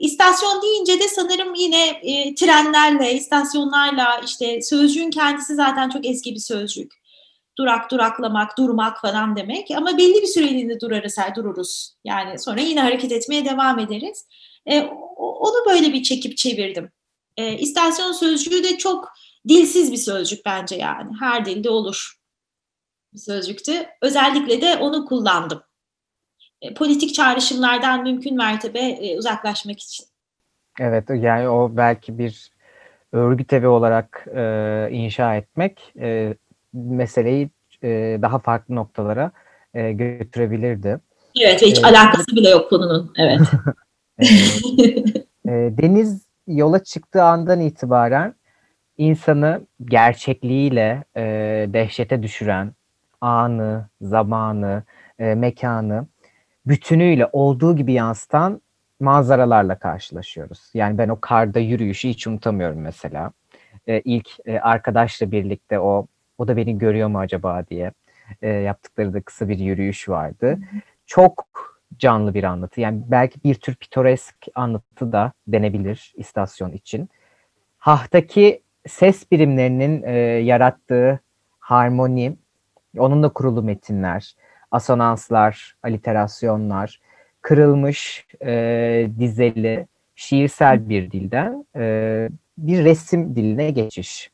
istasyon 0.00 0.62
deyince 0.62 1.00
de 1.00 1.08
sanırım 1.08 1.54
yine 1.54 1.86
e, 1.88 2.34
trenlerle, 2.34 3.14
istasyonlarla 3.14 4.20
işte 4.24 4.62
sözcüğün 4.62 5.10
kendisi 5.10 5.54
zaten 5.54 5.90
çok 5.90 6.06
eski 6.06 6.34
bir 6.34 6.40
sözcük. 6.40 6.92
Durak, 7.58 7.90
duraklamak, 7.90 8.58
durmak 8.58 9.00
falan 9.00 9.36
demek. 9.36 9.70
Ama 9.76 9.98
belli 9.98 10.22
bir 10.22 10.26
süreliğine 10.26 10.80
durarız, 10.80 11.16
dururuz. 11.36 11.94
Yani 12.04 12.38
sonra 12.38 12.60
yine 12.60 12.80
hareket 12.80 13.12
etmeye 13.12 13.44
devam 13.44 13.78
ederiz. 13.78 14.26
E, 14.66 14.80
onu 15.16 15.66
böyle 15.66 15.92
bir 15.92 16.02
çekip 16.02 16.36
çevirdim. 16.36 16.90
E, 17.36 17.58
istasyon 17.58 18.12
sözcüğü 18.12 18.64
de 18.64 18.78
çok 18.78 19.12
dilsiz 19.48 19.92
bir 19.92 19.96
sözcük 19.96 20.46
bence 20.46 20.76
yani. 20.76 21.10
Her 21.20 21.44
dilde 21.44 21.70
olur 21.70 22.18
bir 23.12 23.18
sözcüktü. 23.18 23.72
Özellikle 24.02 24.60
de 24.60 24.76
onu 24.76 25.04
kullandım. 25.04 25.62
E, 26.62 26.74
politik 26.74 27.14
çağrışımlardan 27.14 28.02
mümkün 28.02 28.36
mertebe 28.36 28.78
e, 28.78 29.18
uzaklaşmak 29.18 29.80
için. 29.80 30.06
Evet 30.80 31.04
yani 31.10 31.48
o 31.48 31.76
belki 31.76 32.18
bir 32.18 32.50
örgüt 33.12 33.52
evi 33.52 33.66
olarak 33.66 34.26
e, 34.36 34.88
inşa 34.90 35.36
etmek 35.36 35.92
e, 36.00 36.34
meseleyi 36.72 37.50
e, 37.82 38.18
daha 38.22 38.38
farklı 38.38 38.74
noktalara 38.74 39.32
e, 39.74 39.92
götürebilirdi. 39.92 41.00
Evet 41.40 41.62
ve 41.62 41.66
hiç 41.66 41.78
ee, 41.78 41.82
alakası 41.82 42.36
bile 42.36 42.48
yok 42.48 42.70
konunun. 42.70 43.12
Evet. 43.18 43.40
e, 45.48 45.50
Deniz 45.50 46.22
yola 46.46 46.84
çıktığı 46.84 47.22
andan 47.22 47.60
itibaren 47.60 48.34
insanı 48.98 49.66
gerçekliğiyle 49.84 51.04
e, 51.16 51.22
dehşete 51.68 52.22
düşüren 52.22 52.72
anı, 53.20 53.88
zamanı, 54.00 54.82
e, 55.18 55.34
mekanı 55.34 56.06
bütünüyle 56.66 57.28
olduğu 57.32 57.76
gibi 57.76 57.92
yansıtan 57.92 58.60
manzaralarla 59.00 59.78
karşılaşıyoruz. 59.78 60.70
Yani 60.74 60.98
ben 60.98 61.08
o 61.08 61.20
karda 61.20 61.58
yürüyüşü 61.58 62.08
hiç 62.08 62.26
unutamıyorum 62.26 62.80
mesela. 62.80 63.32
E, 63.86 64.00
ilk 64.00 64.28
e, 64.46 64.60
arkadaşla 64.60 65.30
birlikte 65.30 65.80
o 65.80 66.06
o 66.38 66.48
da 66.48 66.56
beni 66.56 66.78
görüyor 66.78 67.08
mu 67.08 67.18
acaba 67.18 67.66
diye 67.66 67.92
e, 68.42 68.48
yaptıkları 68.48 69.14
da 69.14 69.20
kısa 69.20 69.48
bir 69.48 69.58
yürüyüş 69.58 70.08
vardı. 70.08 70.58
Çok 71.06 71.48
canlı 71.98 72.34
bir 72.34 72.44
anlatı. 72.44 72.80
Yani 72.80 73.02
belki 73.06 73.44
bir 73.44 73.54
tür 73.54 73.74
pitoresk 73.74 74.36
anlatı 74.54 75.12
da 75.12 75.32
denebilir 75.46 76.12
istasyon 76.16 76.72
için. 76.72 77.08
Hahtaki 77.78 78.62
ses 78.88 79.30
birimlerinin 79.30 80.02
e, 80.02 80.18
yarattığı 80.20 81.20
harmoni, 81.58 82.36
onunla 82.98 83.32
kurulu 83.32 83.62
metinler, 83.62 84.34
asonanslar, 84.70 85.76
aliterasyonlar, 85.82 87.00
kırılmış 87.42 88.26
e, 88.42 89.10
dizeli, 89.18 89.86
şiirsel 90.14 90.88
bir 90.88 91.10
dilden 91.10 91.66
e, 91.76 92.28
bir 92.58 92.84
resim 92.84 93.36
diline 93.36 93.70
geçiş. 93.70 94.30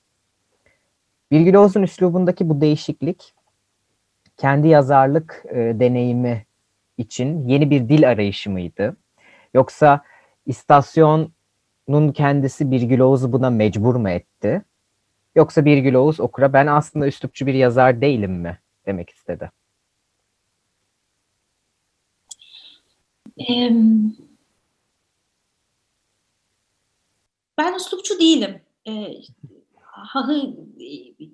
Virgül 1.33 1.55
Oğuz'un 1.55 1.83
üslubundaki 1.83 2.49
bu 2.49 2.61
değişiklik 2.61 3.35
kendi 4.37 4.69
yazarlık 4.69 5.45
e, 5.49 5.57
deneyimi 5.57 6.47
için 6.99 7.49
yeni 7.49 7.71
bir 7.71 7.89
dil 7.89 8.09
arayışı 8.09 8.51
mıydı? 8.51 8.97
Yoksa 9.55 10.03
istasyon 10.47 11.33
Nun 11.89 12.13
kendisi 12.13 12.71
Birgül 12.71 13.01
Oğuz'u 13.01 13.33
buna 13.33 13.51
mecbur 13.51 13.95
mu 13.95 14.11
etti? 14.11 14.65
Yoksa 15.35 15.65
Birgül 15.65 15.95
Oğuz 15.95 16.21
okura 16.21 16.53
ben 16.53 16.67
aslında 16.67 17.07
üslupçu 17.07 17.47
bir 17.47 17.55
yazar 17.55 18.01
değilim 18.01 18.33
mi 18.33 18.59
demek 18.87 19.11
istedi? 19.11 19.51
ben 27.59 27.75
üslupçu 27.75 28.19
değilim. 28.21 28.61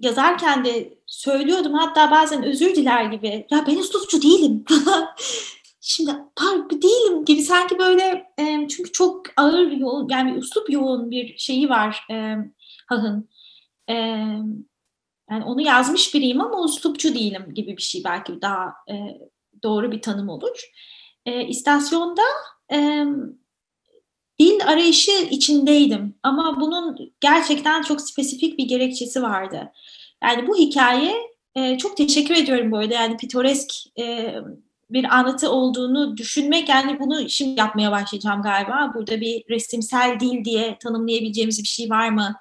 yazarken 0.00 0.64
de 0.64 0.98
söylüyordum 1.06 1.74
hatta 1.74 2.10
bazen 2.10 2.42
özür 2.42 2.74
diler 2.74 3.04
gibi 3.04 3.46
ya 3.50 3.64
ben 3.66 3.76
üslupçu 3.76 4.22
değilim 4.22 4.64
Şimdi 5.80 6.10
park 6.36 6.70
değilim 6.70 7.24
gibi 7.24 7.42
sanki 7.42 7.78
böyle 7.78 8.32
e, 8.38 8.68
çünkü 8.68 8.92
çok 8.92 9.22
ağır 9.36 9.70
yoğun 9.70 10.08
yani 10.08 10.38
üslup 10.38 10.70
yoğun 10.70 11.10
bir 11.10 11.38
şeyi 11.38 11.68
var 11.68 12.06
e, 12.10 12.36
Hah'ın. 12.86 13.28
E, 13.88 13.94
yani 15.30 15.44
onu 15.46 15.60
yazmış 15.60 16.14
biriyim 16.14 16.40
ama 16.40 16.60
uslupçu 16.60 17.14
değilim 17.14 17.54
gibi 17.54 17.76
bir 17.76 17.82
şey 17.82 18.04
belki 18.04 18.42
daha 18.42 18.74
e, 18.90 18.94
doğru 19.62 19.92
bir 19.92 20.02
tanım 20.02 20.28
olur. 20.28 20.70
E, 21.26 21.46
istasyonda 21.46 22.22
e, 22.72 23.04
dil 24.38 24.66
arayışı 24.66 25.12
içindeydim 25.30 26.14
ama 26.22 26.60
bunun 26.60 27.12
gerçekten 27.20 27.82
çok 27.82 28.00
spesifik 28.00 28.58
bir 28.58 28.68
gerekçesi 28.68 29.22
vardı. 29.22 29.72
Yani 30.24 30.46
bu 30.46 30.56
hikaye 30.56 31.14
e, 31.54 31.78
çok 31.78 31.96
teşekkür 31.96 32.34
ediyorum 32.34 32.72
bu 32.72 32.78
arada 32.78 32.94
yani 32.94 33.16
pitoresk 33.16 33.70
e, 33.98 34.34
bir 34.92 35.04
anlatı 35.04 35.50
olduğunu 35.50 36.16
düşünmek 36.16 36.68
yani 36.68 37.00
bunu 37.00 37.28
şimdi 37.28 37.60
yapmaya 37.60 37.92
başlayacağım 37.92 38.42
galiba. 38.42 38.92
Burada 38.94 39.20
bir 39.20 39.44
resimsel 39.50 40.20
dil 40.20 40.44
diye 40.44 40.78
tanımlayabileceğimiz 40.82 41.62
bir 41.62 41.68
şey 41.68 41.90
var 41.90 42.08
mı? 42.08 42.34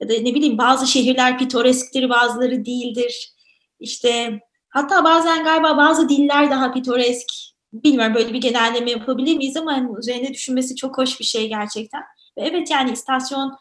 Ya 0.00 0.08
da 0.08 0.12
ne 0.12 0.34
bileyim 0.34 0.58
bazı 0.58 0.86
şehirler 0.86 1.38
pitoresktir 1.38 2.08
bazıları 2.08 2.64
değildir. 2.64 3.32
İşte 3.80 4.40
hatta 4.68 5.04
bazen 5.04 5.44
galiba 5.44 5.76
bazı 5.76 6.08
diller 6.08 6.50
daha 6.50 6.72
pitoresk. 6.72 7.28
Bilmiyorum 7.72 8.14
böyle 8.14 8.32
bir 8.32 8.40
genelleme 8.40 8.90
yapabilir 8.90 9.36
miyiz 9.36 9.56
ama 9.56 9.72
hani 9.72 9.98
üzerine 9.98 10.34
düşünmesi 10.34 10.76
çok 10.76 10.98
hoş 10.98 11.20
bir 11.20 11.24
şey 11.24 11.48
gerçekten. 11.48 12.00
Ve 12.38 12.42
evet 12.42 12.70
yani 12.70 12.92
istasyon 12.92 13.58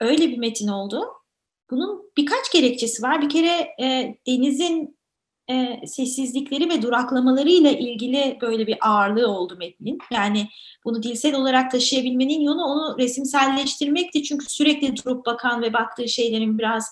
öyle 0.00 0.28
bir 0.28 0.38
metin 0.38 0.68
oldu. 0.68 1.04
Bunun 1.70 2.10
birkaç 2.16 2.52
gerekçesi 2.52 3.02
var. 3.02 3.22
Bir 3.22 3.28
kere 3.28 3.68
e, 3.80 4.16
denizin 4.26 4.95
e, 5.50 5.86
sessizlikleri 5.86 6.70
ve 6.70 6.82
duraklamalarıyla 6.82 7.70
ilgili 7.70 8.38
böyle 8.40 8.66
bir 8.66 8.76
ağırlığı 8.80 9.28
oldu 9.28 9.56
metnin. 9.58 9.98
Yani 10.10 10.48
bunu 10.84 11.02
dilsel 11.02 11.34
olarak 11.34 11.70
taşıyabilmenin 11.70 12.40
yolu 12.40 12.64
onu 12.64 12.98
resimselleştirmekti. 12.98 14.22
Çünkü 14.22 14.46
sürekli 14.50 14.96
durup 14.96 15.26
bakan 15.26 15.62
ve 15.62 15.72
baktığı 15.72 16.08
şeylerin 16.08 16.58
biraz 16.58 16.90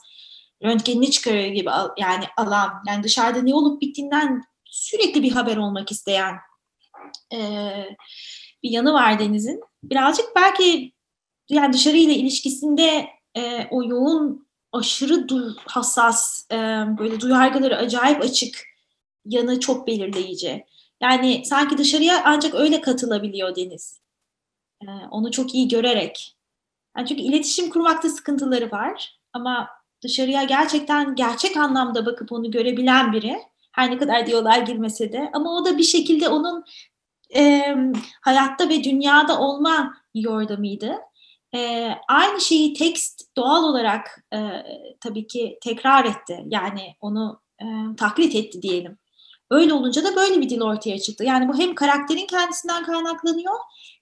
röntgenini 0.62 1.10
çıkarıyor 1.10 1.48
gibi 1.48 1.70
yani 1.98 2.24
alan. 2.36 2.72
Yani 2.88 3.02
dışarıda 3.02 3.42
ne 3.42 3.54
olup 3.54 3.82
bittiğinden 3.82 4.42
sürekli 4.64 5.22
bir 5.22 5.32
haber 5.32 5.56
olmak 5.56 5.90
isteyen 5.90 6.34
e, 7.32 7.38
bir 8.62 8.70
yanı 8.70 8.92
var 8.92 9.18
Deniz'in. 9.18 9.60
Birazcık 9.82 10.26
belki 10.36 10.92
yani 11.48 11.72
dışarıyla 11.72 12.14
ilişkisinde 12.14 13.08
e, 13.36 13.66
o 13.70 13.84
yoğun 13.84 14.43
aşırı 14.74 15.28
du 15.28 15.56
hassas, 15.66 16.46
e, 16.52 16.56
böyle 16.98 17.20
duyargıları 17.20 17.76
acayip 17.76 18.22
açık 18.22 18.64
yanı 19.24 19.60
çok 19.60 19.86
belirleyici. 19.86 20.64
Yani 21.00 21.42
sanki 21.44 21.78
dışarıya 21.78 22.22
ancak 22.24 22.54
öyle 22.54 22.80
katılabiliyor 22.80 23.56
Deniz. 23.56 24.00
E, 24.82 24.86
onu 25.10 25.30
çok 25.30 25.54
iyi 25.54 25.68
görerek. 25.68 26.36
Yani 26.96 27.08
çünkü 27.08 27.22
iletişim 27.22 27.70
kurmakta 27.70 28.08
sıkıntıları 28.08 28.70
var 28.70 29.20
ama 29.32 29.68
dışarıya 30.02 30.44
gerçekten 30.44 31.14
gerçek 31.14 31.56
anlamda 31.56 32.06
bakıp 32.06 32.32
onu 32.32 32.50
görebilen 32.50 33.12
biri 33.12 33.36
her 33.72 33.90
ne 33.90 33.98
kadar 33.98 34.26
diyorlar 34.26 34.58
girmese 34.58 35.12
de 35.12 35.30
ama 35.32 35.56
o 35.56 35.64
da 35.64 35.78
bir 35.78 35.82
şekilde 35.82 36.28
onun 36.28 36.64
e, 37.36 37.74
hayatta 38.20 38.68
ve 38.68 38.84
dünyada 38.84 39.40
olma 39.40 39.96
yordamıydı. 40.14 40.94
E, 41.54 41.90
aynı 42.08 42.40
şeyi 42.40 42.74
tekst 42.74 43.36
doğal 43.36 43.64
olarak 43.64 44.24
e, 44.34 44.38
tabii 45.00 45.26
ki 45.26 45.58
tekrar 45.62 46.04
etti. 46.04 46.44
Yani 46.46 46.94
onu 47.00 47.40
e, 47.62 47.64
taklit 47.96 48.34
etti 48.34 48.62
diyelim. 48.62 48.98
Öyle 49.50 49.72
olunca 49.72 50.04
da 50.04 50.16
böyle 50.16 50.40
bir 50.40 50.50
dil 50.50 50.60
ortaya 50.60 50.98
çıktı. 50.98 51.24
Yani 51.24 51.48
bu 51.48 51.58
hem 51.58 51.74
karakterin 51.74 52.26
kendisinden 52.26 52.84
kaynaklanıyor 52.84 53.54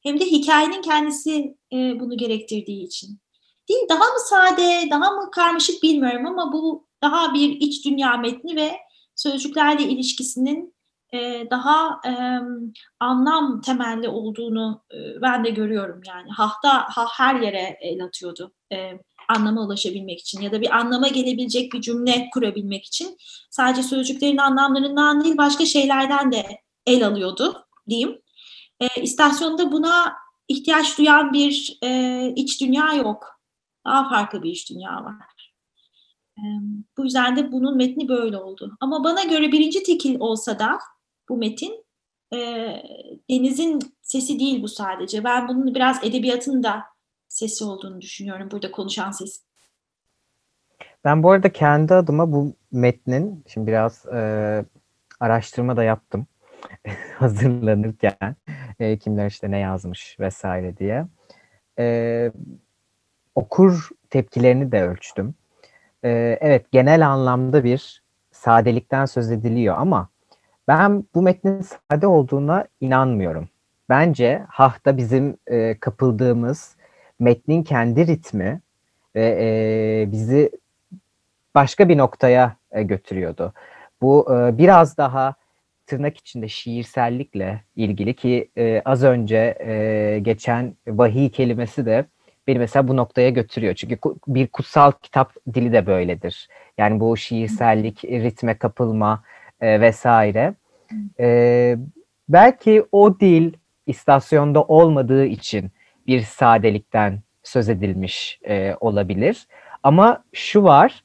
hem 0.02 0.20
de 0.20 0.24
hikayenin 0.24 0.82
kendisi 0.82 1.56
e, 1.72 1.76
bunu 2.00 2.16
gerektirdiği 2.16 2.86
için. 2.86 3.20
Değil 3.68 3.88
daha 3.88 4.04
mı 4.04 4.20
sade, 4.28 4.88
daha 4.90 5.10
mı 5.10 5.30
karmaşık 5.30 5.82
bilmiyorum 5.82 6.26
ama 6.26 6.52
bu 6.52 6.86
daha 7.02 7.34
bir 7.34 7.50
iç 7.60 7.86
dünya 7.86 8.16
metni 8.16 8.56
ve 8.56 8.72
sözcüklerle 9.16 9.82
ilişkisinin 9.82 10.74
e, 11.12 11.50
daha 11.50 12.00
anlam 13.00 13.60
temelli 13.60 14.08
olduğunu 14.08 14.84
e, 14.94 15.22
ben 15.22 15.44
de 15.44 15.50
görüyorum 15.50 16.00
yani. 16.08 16.30
Hahta 16.30 16.84
ha 16.88 17.06
her 17.12 17.40
yere 17.40 17.78
el 17.80 18.04
atıyordu 18.04 18.52
e, 18.72 18.92
anlama 19.28 19.62
ulaşabilmek 19.62 20.20
için 20.20 20.40
ya 20.40 20.52
da 20.52 20.60
bir 20.60 20.76
anlama 20.76 21.08
gelebilecek 21.08 21.72
bir 21.72 21.80
cümle 21.80 22.28
kurabilmek 22.34 22.84
için 22.84 23.16
sadece 23.50 23.82
sözcüklerin 23.82 24.36
anlamlarından 24.36 25.24
değil 25.24 25.36
başka 25.36 25.66
şeylerden 25.66 26.32
de 26.32 26.60
el 26.86 27.06
alıyordu 27.06 27.66
diyeyim. 27.88 28.22
E, 28.80 29.02
istasyonda 29.02 29.72
buna 29.72 30.12
ihtiyaç 30.48 30.98
duyan 30.98 31.32
bir 31.32 31.78
e, 31.82 32.32
iç 32.36 32.60
dünya 32.60 32.92
yok. 32.94 33.40
Daha 33.86 34.08
farklı 34.08 34.42
bir 34.42 34.50
iç 34.50 34.70
dünya 34.70 35.04
var. 35.04 35.52
Bu 36.96 37.04
yüzden 37.04 37.36
de 37.36 37.52
bunun 37.52 37.76
metni 37.76 38.08
böyle 38.08 38.36
oldu. 38.38 38.76
Ama 38.80 39.04
bana 39.04 39.22
göre 39.22 39.52
birinci 39.52 39.82
tekil 39.82 40.20
olsa 40.20 40.58
da 40.58 40.78
bu 41.28 41.36
metin. 41.36 41.84
E, 42.34 42.38
Deniz'in 43.30 43.78
sesi 44.02 44.38
değil 44.38 44.62
bu 44.62 44.68
sadece. 44.68 45.24
Ben 45.24 45.48
bunun 45.48 45.74
biraz 45.74 46.04
edebiyatın 46.04 46.62
da 46.62 46.84
sesi 47.28 47.64
olduğunu 47.64 48.00
düşünüyorum. 48.00 48.48
Burada 48.50 48.70
konuşan 48.70 49.10
ses. 49.10 49.42
Ben 51.04 51.22
bu 51.22 51.30
arada 51.30 51.52
kendi 51.52 51.94
adıma 51.94 52.32
bu 52.32 52.52
metnin, 52.72 53.44
şimdi 53.48 53.66
biraz 53.66 54.06
e, 54.06 54.64
araştırma 55.20 55.76
da 55.76 55.84
yaptım 55.84 56.26
hazırlanırken 57.18 58.36
e, 58.80 58.98
kimler 58.98 59.26
işte 59.26 59.50
ne 59.50 59.58
yazmış 59.58 60.20
vesaire 60.20 60.76
diye. 60.76 61.06
E, 61.78 62.32
okur 63.34 63.88
tepkilerini 64.10 64.72
de 64.72 64.82
ölçtüm. 64.82 65.34
E, 66.04 66.38
evet 66.40 66.72
genel 66.72 67.08
anlamda 67.08 67.64
bir 67.64 68.02
sadelikten 68.30 69.04
söz 69.04 69.30
ediliyor 69.30 69.74
ama 69.78 70.08
ben 70.68 71.04
bu 71.14 71.22
metnin 71.22 71.64
sade 71.90 72.06
olduğuna 72.06 72.66
inanmıyorum. 72.80 73.48
Bence 73.88 74.42
Hah'ta 74.48 74.96
bizim 74.96 75.36
e, 75.46 75.78
kapıldığımız 75.80 76.76
metnin 77.20 77.62
kendi 77.62 78.06
ritmi 78.06 78.60
ve 79.14 79.38
e, 79.40 80.12
bizi 80.12 80.50
başka 81.54 81.88
bir 81.88 81.98
noktaya 81.98 82.56
e, 82.72 82.82
götürüyordu. 82.82 83.52
Bu 84.02 84.34
e, 84.34 84.58
biraz 84.58 84.96
daha 84.96 85.34
tırnak 85.86 86.16
içinde 86.16 86.48
şiirsellikle 86.48 87.64
ilgili 87.76 88.14
ki 88.14 88.50
e, 88.58 88.82
az 88.84 89.04
önce 89.04 89.58
e, 89.66 90.18
geçen 90.22 90.76
vahiy 90.86 91.30
kelimesi 91.30 91.86
de 91.86 92.04
beni 92.46 92.58
mesela 92.58 92.88
bu 92.88 92.96
noktaya 92.96 93.30
götürüyor. 93.30 93.74
Çünkü 93.74 93.98
bir 94.26 94.46
kutsal 94.46 94.92
kitap 95.02 95.34
dili 95.54 95.72
de 95.72 95.86
böyledir. 95.86 96.48
Yani 96.78 97.00
bu 97.00 97.16
şiirsellik, 97.16 98.04
ritme 98.04 98.58
kapılma, 98.58 99.22
e, 99.62 99.80
vesaire. 99.80 100.54
E, 101.20 101.76
belki 102.28 102.84
o 102.92 103.20
dil 103.20 103.52
istasyonda 103.86 104.62
olmadığı 104.62 105.24
için 105.24 105.70
bir 106.06 106.20
sadelikten 106.20 107.20
söz 107.42 107.68
edilmiş 107.68 108.40
e, 108.48 108.76
olabilir. 108.80 109.46
Ama 109.82 110.24
şu 110.32 110.62
var, 110.62 111.04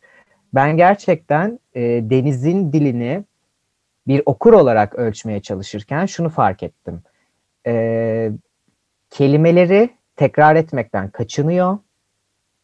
ben 0.54 0.78
gerçekten 0.78 1.60
e, 1.76 1.82
denizin 1.82 2.74
dilini 2.74 3.24
bir 4.08 4.22
okur 4.26 4.54
olarak 4.54 4.96
ölçmeye 4.96 5.41
çalışırken 5.41 6.06
şunu 6.06 6.30
fark 6.30 6.63
ettim. 6.63 7.02
E, 7.67 8.32
kelimeleri 9.10 9.89
tekrar 10.15 10.56
etmekten 10.56 11.10
kaçınıyor 11.10 11.78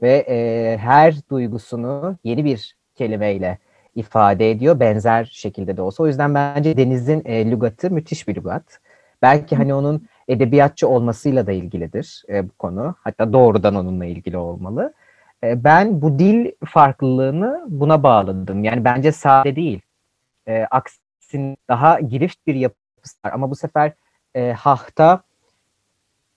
ve 0.01 0.25
e, 0.29 0.77
her 0.77 1.15
duygusunu 1.29 2.17
yeni 2.23 2.45
bir 2.45 2.75
kelimeyle 2.95 3.57
ifade 3.95 4.51
ediyor 4.51 4.79
benzer 4.79 5.29
şekilde 5.33 5.77
de 5.77 5.81
olsa. 5.81 6.03
O 6.03 6.07
yüzden 6.07 6.35
bence 6.35 6.77
Deniz'in 6.77 7.21
e, 7.25 7.51
lügatı 7.51 7.91
müthiş 7.91 8.27
bir 8.27 8.35
lügat. 8.35 8.79
Belki 9.21 9.55
hani 9.55 9.73
onun 9.73 10.07
edebiyatçı 10.27 10.87
olmasıyla 10.87 11.47
da 11.47 11.51
ilgilidir 11.51 12.23
e, 12.29 12.49
bu 12.49 12.53
konu. 12.59 12.95
Hatta 13.01 13.33
doğrudan 13.33 13.75
onunla 13.75 14.05
ilgili 14.05 14.37
olmalı. 14.37 14.93
E, 15.43 15.63
ben 15.63 16.01
bu 16.01 16.19
dil 16.19 16.51
farklılığını 16.65 17.65
buna 17.67 18.03
bağladım. 18.03 18.63
Yani 18.63 18.85
bence 18.85 19.11
sade 19.11 19.55
değil. 19.55 19.81
E, 20.47 20.67
aksin 20.71 21.57
daha 21.69 21.99
girift 21.99 22.47
bir 22.47 22.55
yapısı 22.55 23.17
var. 23.25 23.31
Ama 23.33 23.51
bu 23.51 23.55
sefer 23.55 23.91
e, 24.35 24.51
Hah'ta 24.51 25.23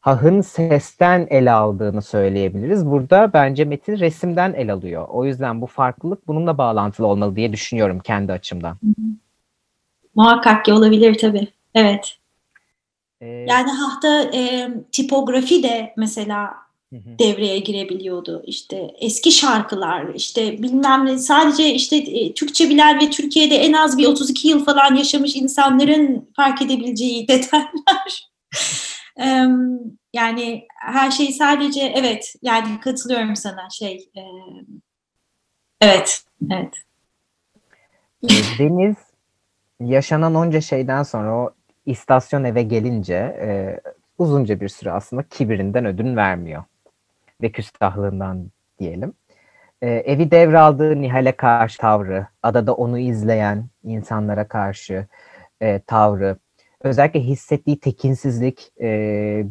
Hah'ın 0.07 0.41
sesten 0.41 1.27
ele 1.31 1.53
aldığını 1.53 2.03
söyleyebiliriz. 2.03 2.87
Burada 2.87 3.31
bence 3.33 3.65
Metin 3.65 3.99
resimden 3.99 4.55
el 4.55 4.73
alıyor. 4.73 5.09
O 5.09 5.25
yüzden 5.25 5.61
bu 5.61 5.67
farklılık 5.67 6.27
bununla 6.29 6.59
bağlantılı 6.59 7.07
olmalı 7.07 7.37
diye 7.37 7.53
düşünüyorum 7.53 8.01
kendi 8.01 8.33
açımdan. 8.33 8.77
Muhakkak 10.15 10.65
ki 10.65 10.73
olabilir 10.73 11.19
tabii. 11.19 11.49
Evet. 11.75 12.17
Ee, 13.21 13.27
yani 13.27 13.71
Hah'ta 13.71 14.23
e, 14.23 14.69
tipografi 14.93 15.63
de 15.63 15.95
mesela 15.97 16.55
devreye 16.93 17.59
girebiliyordu. 17.59 18.43
İşte 18.47 18.91
eski 19.01 19.33
şarkılar, 19.33 20.15
işte 20.15 20.63
bilmem 20.63 21.07
ne 21.07 21.19
sadece 21.19 21.75
işte 21.75 21.97
e, 21.97 22.35
Türkçe 22.35 22.69
bilen 22.69 23.01
ve 23.01 23.11
Türkiye'de 23.11 23.57
en 23.57 23.73
az 23.73 23.99
bir 23.99 24.07
32 24.07 24.49
yıl 24.49 24.65
falan 24.65 24.95
yaşamış 24.95 25.37
insanların 25.37 26.29
fark 26.37 26.63
edebileceği 26.63 27.29
detaylar. 27.29 28.29
Yani 30.13 30.67
her 30.81 31.11
şey 31.11 31.33
sadece 31.33 31.93
evet 31.97 32.35
yani 32.43 32.81
katılıyorum 32.81 33.37
sana 33.37 33.71
şey 33.71 34.11
evet 35.81 36.23
evet. 36.51 36.75
Ee, 38.23 38.29
Deniz 38.59 38.97
yaşanan 39.81 40.35
onca 40.35 40.61
şeyden 40.61 41.03
sonra 41.03 41.37
o 41.37 41.51
istasyon 41.87 42.45
eve 42.45 42.63
gelince 42.63 43.15
e, 43.15 43.81
uzunca 44.19 44.61
bir 44.61 44.69
süre 44.69 44.93
aslında 44.93 45.23
kibirinden 45.23 45.87
ödün 45.87 46.17
vermiyor 46.17 46.65
ve 47.43 47.53
küstahlığından 47.53 48.51
diyelim. 48.79 49.13
E, 49.83 49.89
evi 49.91 50.31
devraldığı 50.31 51.01
Nihal'e 51.01 51.33
karşı 51.33 51.79
tavrı, 51.79 52.27
adada 52.43 52.75
onu 52.75 52.99
izleyen 52.99 53.67
insanlara 53.85 54.49
karşı 54.49 55.07
e, 55.61 55.79
tavrı, 55.79 56.37
özellikle 56.81 57.21
hissettiği 57.21 57.81
tekinsizlik 57.81 58.73
e, 58.81 58.89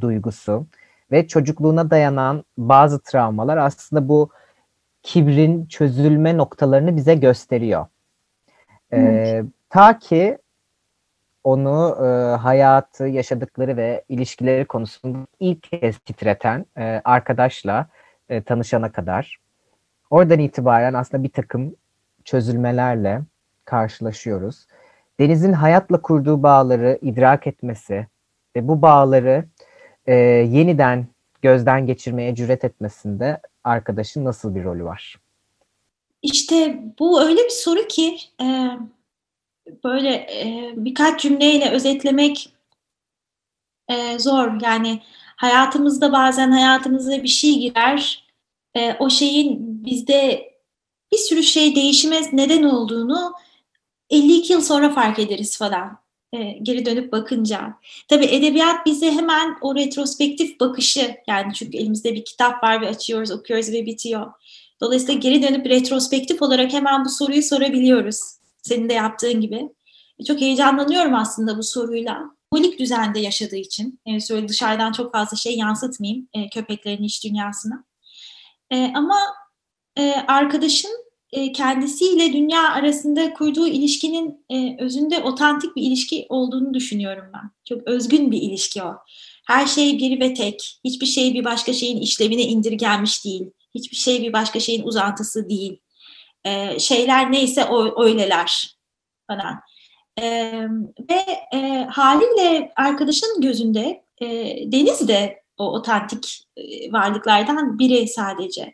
duygusu 0.01 0.67
ve 1.11 1.27
çocukluğuna 1.27 1.89
dayanan 1.91 2.43
bazı 2.57 3.03
travmalar 3.03 3.57
aslında 3.57 4.09
bu 4.09 4.29
kibrin 5.03 5.65
çözülme 5.65 6.37
noktalarını 6.37 6.95
bize 6.95 7.15
gösteriyor. 7.15 7.85
E, 8.93 9.43
ta 9.69 9.99
ki 9.99 10.37
onu 11.43 11.97
e, 12.05 12.35
hayatı, 12.35 13.03
yaşadıkları 13.03 13.77
ve 13.77 14.03
ilişkileri 14.09 14.65
konusunda 14.65 15.17
ilk 15.39 15.63
kez 15.63 15.97
titreten 15.99 16.65
e, 16.77 17.01
arkadaşla 17.03 17.87
e, 18.29 18.43
tanışana 18.43 18.91
kadar. 18.91 19.37
Oradan 20.09 20.39
itibaren 20.39 20.93
aslında 20.93 21.23
bir 21.23 21.29
takım 21.29 21.75
çözülmelerle 22.23 23.21
karşılaşıyoruz. 23.65 24.67
Deniz'in 25.19 25.53
hayatla 25.53 26.01
kurduğu 26.01 26.43
bağları 26.43 26.99
idrak 27.01 27.47
etmesi 27.47 28.07
ve 28.55 28.67
bu 28.67 28.81
bağları 28.81 29.45
e, 30.05 30.15
yeniden 30.15 31.07
gözden 31.41 31.87
geçirmeye 31.87 32.35
cüret 32.35 32.63
etmesinde 32.63 33.41
arkadaşın 33.63 34.25
nasıl 34.25 34.55
bir 34.55 34.63
rolü 34.63 34.83
var? 34.83 35.15
İşte 36.21 36.83
bu 36.99 37.21
öyle 37.21 37.43
bir 37.43 37.49
soru 37.49 37.87
ki 37.87 38.17
e, 38.41 38.69
böyle 39.83 40.09
e, 40.13 40.73
birkaç 40.75 41.21
cümleyle 41.21 41.71
özetlemek 41.71 42.53
e, 43.89 44.19
zor. 44.19 44.61
Yani 44.61 45.01
hayatımızda 45.35 46.11
bazen 46.11 46.51
hayatımıza 46.51 47.23
bir 47.23 47.27
şey 47.27 47.59
girer. 47.59 48.25
E, 48.75 48.93
o 48.99 49.09
şeyin 49.09 49.85
bizde 49.85 50.51
bir 51.11 51.17
sürü 51.17 51.43
şey 51.43 51.75
değişime 51.75 52.21
neden 52.31 52.63
olduğunu 52.63 53.33
52 54.09 54.53
yıl 54.53 54.61
sonra 54.61 54.93
fark 54.93 55.19
ederiz 55.19 55.57
falan. 55.57 55.97
E, 56.33 56.51
geri 56.61 56.85
dönüp 56.85 57.11
bakınca. 57.11 57.73
Tabii 58.07 58.25
edebiyat 58.25 58.85
bize 58.85 59.11
hemen 59.11 59.57
o 59.61 59.75
retrospektif 59.75 60.59
bakışı 60.59 61.15
yani 61.27 61.53
çünkü 61.53 61.77
elimizde 61.77 62.13
bir 62.13 62.25
kitap 62.25 62.63
var 62.63 62.81
ve 62.81 62.89
açıyoruz, 62.89 63.31
okuyoruz 63.31 63.71
ve 63.71 63.85
bitiyor. 63.85 64.31
Dolayısıyla 64.81 65.13
geri 65.13 65.43
dönüp 65.43 65.65
retrospektif 65.65 66.41
olarak 66.41 66.73
hemen 66.73 67.05
bu 67.05 67.09
soruyu 67.09 67.43
sorabiliyoruz. 67.43 68.19
Senin 68.61 68.89
de 68.89 68.93
yaptığın 68.93 69.41
gibi. 69.41 69.69
E, 70.19 70.23
çok 70.23 70.41
heyecanlanıyorum 70.41 71.15
aslında 71.15 71.57
bu 71.57 71.63
soruyla. 71.63 72.35
Polik 72.51 72.79
düzende 72.79 73.19
yaşadığı 73.19 73.55
için. 73.55 73.99
Yani 74.05 74.21
şöyle 74.21 74.47
dışarıdan 74.47 74.91
çok 74.91 75.13
fazla 75.13 75.37
şey 75.37 75.57
yansıtmayayım 75.57 76.27
e, 76.33 76.49
köpeklerin 76.49 77.03
iç 77.03 77.23
dünyasına. 77.23 77.83
E, 78.71 78.91
ama 78.95 79.17
e, 79.97 80.11
arkadaşın 80.27 81.04
e, 81.35 81.51
kendisiyle 81.51 82.33
dünya 82.33 82.69
arasında 82.69 83.33
kurduğu 83.33 83.67
ilişkinin 83.67 84.45
e, 84.49 84.83
özünde 84.83 85.19
otantik 85.19 85.75
bir 85.75 85.81
ilişki 85.81 86.25
olduğunu 86.29 86.73
düşünüyorum 86.73 87.25
ben. 87.33 87.51
Çok 87.69 87.87
özgün 87.87 88.31
bir 88.31 88.41
ilişki 88.41 88.83
o. 88.83 88.95
Her 89.47 89.65
şey 89.65 89.99
bir 89.99 90.19
ve 90.19 90.33
tek. 90.33 90.79
Hiçbir 90.83 91.05
şey 91.05 91.33
bir 91.33 91.45
başka 91.45 91.73
şeyin 91.73 92.01
işlevine 92.01 92.41
indirgenmiş 92.41 93.25
değil. 93.25 93.51
Hiçbir 93.75 93.97
şey 93.97 94.21
bir 94.21 94.33
başka 94.33 94.59
şeyin 94.59 94.83
uzantısı 94.83 95.49
değil. 95.49 95.79
E, 96.45 96.79
şeyler 96.79 97.31
neyse 97.31 97.65
o, 97.65 98.03
öyleler 98.03 98.77
falan. 99.27 99.59
Ve 101.09 101.25
e, 101.53 101.87
haliyle 101.91 102.71
arkadaşın 102.75 103.41
gözünde 103.41 104.05
Deniz 104.71 105.07
de 105.07 105.43
o 105.57 105.71
otantik 105.71 106.47
varlıklardan 106.91 107.79
biri 107.79 108.07
sadece. 108.07 108.73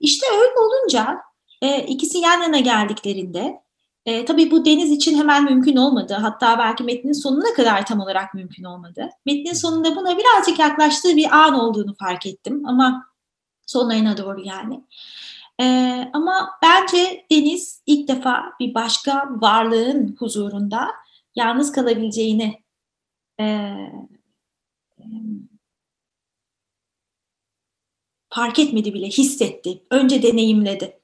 İşte 0.00 0.26
öyle 0.32 0.60
olunca 0.60 1.18
e, 1.62 1.82
ikisi 1.86 2.18
yan 2.18 2.42
yana 2.42 2.58
geldiklerinde 2.58 3.62
e, 4.06 4.24
tabii 4.24 4.50
bu 4.50 4.64
Deniz 4.64 4.90
için 4.90 5.18
hemen 5.18 5.44
mümkün 5.44 5.76
olmadı. 5.76 6.14
Hatta 6.14 6.58
belki 6.58 6.84
metnin 6.84 7.12
sonuna 7.12 7.54
kadar 7.54 7.86
tam 7.86 8.00
olarak 8.00 8.34
mümkün 8.34 8.64
olmadı. 8.64 9.08
Metnin 9.26 9.52
sonunda 9.52 9.96
buna 9.96 10.18
birazcık 10.18 10.58
yaklaştığı 10.58 11.16
bir 11.16 11.36
an 11.36 11.54
olduğunu 11.54 11.94
fark 11.94 12.26
ettim 12.26 12.66
ama 12.66 13.06
sonlarına 13.66 14.16
doğru 14.16 14.40
yani. 14.44 14.84
Ee, 15.60 16.10
ama 16.12 16.50
bence 16.62 17.26
Deniz 17.30 17.82
ilk 17.86 18.08
defa 18.08 18.44
bir 18.60 18.74
başka 18.74 19.28
varlığın 19.30 20.16
huzurunda 20.18 20.88
yalnız 21.36 21.72
kalabileceğini 21.72 22.62
e, 23.40 23.74
fark 28.30 28.58
etmedi 28.58 28.94
bile, 28.94 29.06
hissetti. 29.06 29.82
Önce 29.90 30.22
deneyimledi. 30.22 30.97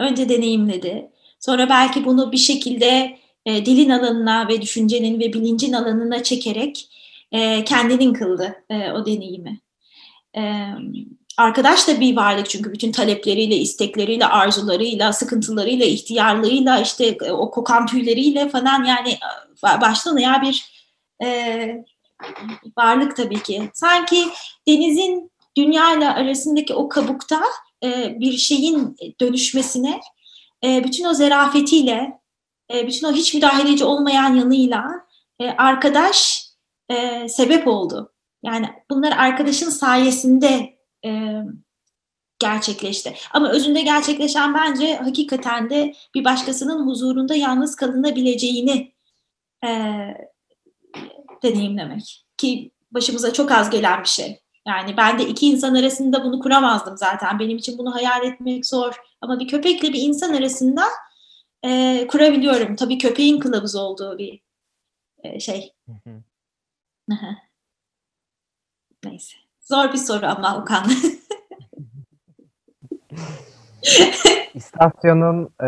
Önce 0.00 0.28
deneyimledi. 0.28 1.10
Sonra 1.40 1.68
belki 1.68 2.04
bunu 2.04 2.32
bir 2.32 2.36
şekilde 2.36 3.18
e, 3.46 3.66
dilin 3.66 3.90
alanına 3.90 4.48
ve 4.48 4.62
düşüncenin 4.62 5.20
ve 5.20 5.32
bilincin 5.32 5.72
alanına 5.72 6.22
çekerek 6.22 6.88
e, 7.32 7.64
kendinin 7.64 8.12
kıldı 8.12 8.64
e, 8.70 8.92
o 8.92 9.06
deneyimi. 9.06 9.60
E, 10.36 10.64
arkadaş 11.36 11.88
da 11.88 12.00
bir 12.00 12.16
varlık 12.16 12.50
çünkü 12.50 12.72
bütün 12.72 12.92
talepleriyle, 12.92 13.56
istekleriyle, 13.56 14.26
arzularıyla, 14.26 15.12
sıkıntılarıyla, 15.12 15.86
ihtiyarlığıyla, 15.86 16.80
işte 16.80 17.16
e, 17.24 17.30
o 17.30 17.50
kokan 17.50 17.86
tüyleriyle 17.86 18.48
falan 18.48 18.84
yani 18.84 19.18
baştan 19.62 20.16
ayağa 20.16 20.42
bir 20.42 20.64
e, 21.22 21.84
varlık 22.78 23.16
tabii 23.16 23.42
ki. 23.42 23.70
Sanki 23.74 24.24
denizin 24.68 25.30
dünyayla 25.56 26.14
arasındaki 26.14 26.74
o 26.74 26.88
kabukta 26.88 27.40
e, 27.84 28.20
bir 28.20 28.36
şeyin 28.36 28.96
dönüşmesine 29.20 30.00
e, 30.64 30.84
bütün 30.84 31.04
o 31.04 31.14
zerafetiyle, 31.14 32.20
e, 32.74 32.86
bütün 32.86 33.06
o 33.06 33.12
hiç 33.12 33.34
müdahaleci 33.34 33.84
olmayan 33.84 34.34
yanıyla 34.34 34.84
arkadaş 35.58 36.46
sebep 37.28 37.68
oldu. 37.68 38.12
Yani 38.42 38.66
bunlar 38.90 39.12
arkadaşın 39.12 39.70
sayesinde 39.70 40.78
gerçekleşti. 42.38 43.14
Ama 43.32 43.50
özünde 43.50 43.82
gerçekleşen 43.82 44.54
bence 44.54 44.96
hakikaten 44.96 45.70
de 45.70 45.94
bir 46.14 46.24
başkasının 46.24 46.86
huzurunda 46.86 47.34
yalnız 47.34 47.76
kalınabileceğini 47.76 48.92
e, 49.64 49.68
deneyimlemek. 51.42 52.26
Ki 52.36 52.70
başımıza 52.90 53.32
çok 53.32 53.50
az 53.50 53.70
gelen 53.70 54.02
bir 54.02 54.08
şey. 54.08 54.40
Yani 54.66 54.96
ben 54.96 55.18
de 55.18 55.26
iki 55.26 55.46
insan 55.46 55.74
arasında 55.74 56.24
bunu 56.24 56.40
kuramazdım 56.40 56.96
zaten. 56.96 57.38
Benim 57.38 57.58
için 57.58 57.78
bunu 57.78 57.94
hayal 57.94 58.24
etmek 58.24 58.66
zor. 58.66 59.02
Ama 59.20 59.40
bir 59.40 59.48
köpekle 59.48 59.92
bir 59.92 60.02
insan 60.02 60.34
arasında 60.34 60.84
e, 61.64 62.06
kurabiliyorum. 62.06 62.76
Tabii 62.76 62.98
köpeğin 62.98 63.40
kılavuz 63.40 63.76
olduğu 63.76 64.18
bir 64.18 64.40
e, 65.22 65.40
şey. 65.40 65.74
Neyse. 69.04 69.36
Zor 69.60 69.92
bir 69.92 69.98
soru 69.98 70.26
ama 70.26 70.58
Okan. 70.58 70.86
İstasyonun 74.54 75.50
e, 75.60 75.66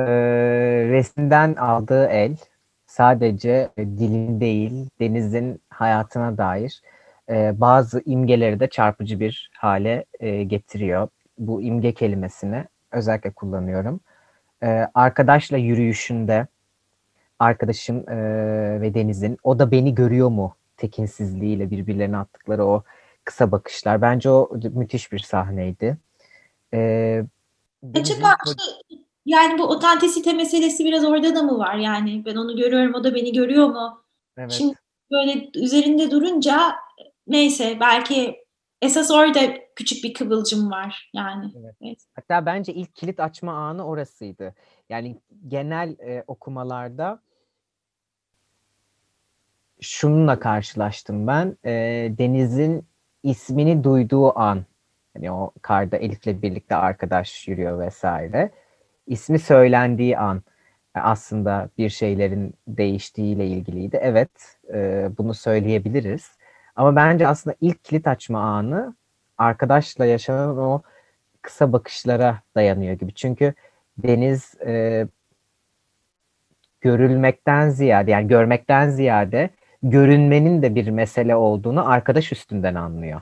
resminden 0.88 1.54
aldığı 1.54 2.06
el 2.06 2.36
sadece 2.86 3.70
dilin 3.78 4.40
değil, 4.40 4.90
denizin 5.00 5.62
hayatına 5.70 6.38
dair 6.38 6.82
e, 7.28 7.60
bazı 7.60 8.02
imgeleri 8.06 8.60
de 8.60 8.68
çarpıcı 8.68 9.20
bir 9.20 9.50
hale 9.58 10.04
e, 10.20 10.42
getiriyor. 10.42 11.08
Bu 11.38 11.62
imge 11.62 11.94
kelimesini 11.94 12.64
özellikle 12.92 13.30
kullanıyorum. 13.30 14.00
E, 14.62 14.86
arkadaşla 14.94 15.56
yürüyüşünde 15.56 16.46
arkadaşım 17.38 18.10
e, 18.10 18.16
ve 18.80 18.94
Deniz'in 18.94 19.38
o 19.42 19.58
da 19.58 19.70
beni 19.70 19.94
görüyor 19.94 20.28
mu 20.28 20.54
tekinsizliğiyle 20.76 21.70
birbirlerine 21.70 22.16
attıkları 22.16 22.64
o 22.64 22.84
kısa 23.24 23.52
bakışlar. 23.52 24.02
Bence 24.02 24.30
o 24.30 24.50
müthiş 24.74 25.12
bir 25.12 25.18
sahneydi. 25.18 25.96
Ee, 26.74 27.24
Acaba 27.94 28.36
yani 29.26 29.58
bu 29.58 29.62
otantisite 29.62 30.32
meselesi 30.32 30.84
biraz 30.84 31.04
orada 31.04 31.34
da 31.34 31.42
mı 31.42 31.58
var 31.58 31.74
yani? 31.74 32.24
Ben 32.24 32.36
onu 32.36 32.56
görüyorum, 32.56 32.94
o 32.94 33.04
da 33.04 33.14
beni 33.14 33.32
görüyor 33.32 33.66
mu? 33.68 34.02
Evet. 34.36 34.52
Şimdi 34.52 34.74
böyle 35.10 35.50
üzerinde 35.54 36.10
durunca 36.10 36.74
neyse 37.32 37.76
belki 37.80 38.44
esas 38.82 39.10
orada 39.10 39.40
küçük 39.76 40.04
bir 40.04 40.14
kıvılcım 40.14 40.70
var 40.70 41.10
yani. 41.14 41.52
Evet. 41.60 41.74
Evet. 41.82 41.98
Hatta 42.14 42.46
bence 42.46 42.72
ilk 42.72 42.94
kilit 42.94 43.20
açma 43.20 43.52
anı 43.52 43.86
orasıydı. 43.86 44.54
Yani 44.88 45.20
genel 45.48 45.96
e, 45.98 46.24
okumalarda 46.26 47.22
şununla 49.80 50.40
karşılaştım 50.40 51.26
ben. 51.26 51.56
E, 51.64 51.70
Deniz'in 52.18 52.86
ismini 53.22 53.84
duyduğu 53.84 54.38
an, 54.38 54.64
hani 55.14 55.32
o 55.32 55.52
karda 55.62 55.96
Elif'le 55.96 56.42
birlikte 56.42 56.76
arkadaş 56.76 57.48
yürüyor 57.48 57.78
vesaire. 57.78 58.50
İsmi 59.06 59.38
söylendiği 59.38 60.18
an 60.18 60.42
e, 60.96 61.00
aslında 61.00 61.68
bir 61.78 61.88
şeylerin 61.88 62.54
değiştiğiyle 62.68 63.46
ilgiliydi. 63.46 63.98
Evet, 64.02 64.58
e, 64.74 65.08
bunu 65.18 65.34
söyleyebiliriz. 65.34 66.30
Ama 66.76 66.96
bence 66.96 67.28
aslında 67.28 67.56
ilk 67.60 67.84
kilit 67.84 68.06
açma 68.06 68.40
anı 68.40 68.94
arkadaşla 69.38 70.06
yaşanan 70.06 70.58
o 70.58 70.82
kısa 71.42 71.72
bakışlara 71.72 72.42
dayanıyor 72.54 72.94
gibi. 72.94 73.14
Çünkü 73.14 73.54
Deniz 73.98 74.54
e, 74.66 75.06
görülmekten 76.80 77.68
ziyade 77.70 78.10
yani 78.10 78.28
görmekten 78.28 78.90
ziyade 78.90 79.50
görünmenin 79.82 80.62
de 80.62 80.74
bir 80.74 80.88
mesele 80.88 81.36
olduğunu 81.36 81.90
arkadaş 81.90 82.32
üstünden 82.32 82.74
anlıyor 82.74 83.20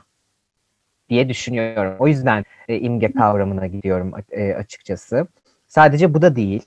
diye 1.09 1.29
düşünüyorum. 1.29 1.95
O 1.99 2.07
yüzden 2.07 2.45
e, 2.67 2.79
imge 2.79 3.11
kavramına 3.11 3.67
gidiyorum 3.67 4.13
e, 4.31 4.53
açıkçası. 4.53 5.27
Sadece 5.67 6.13
bu 6.13 6.21
da 6.21 6.35
değil. 6.35 6.63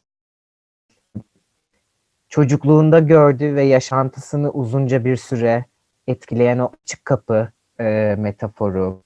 Çocukluğunda 2.28 2.98
gördüğü 2.98 3.54
ve 3.54 3.62
yaşantısını 3.62 4.50
uzunca 4.50 5.04
bir 5.04 5.16
süre 5.16 5.64
etkileyen 6.06 6.58
o 6.58 6.70
açık 6.82 7.04
kapı 7.04 7.52
e, 7.80 8.14
metaforu, 8.18 9.02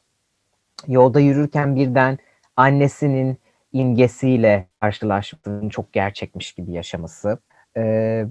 yolda 0.87 1.21
yürürken 1.21 1.77
birden 1.77 2.19
annesinin 2.57 3.39
imgesiyle 3.73 4.69
karşılaşmasının 4.81 5.69
çok 5.69 5.93
gerçekmiş 5.93 6.53
gibi 6.53 6.73
yaşaması. 6.73 7.39
Ee, 7.77 8.27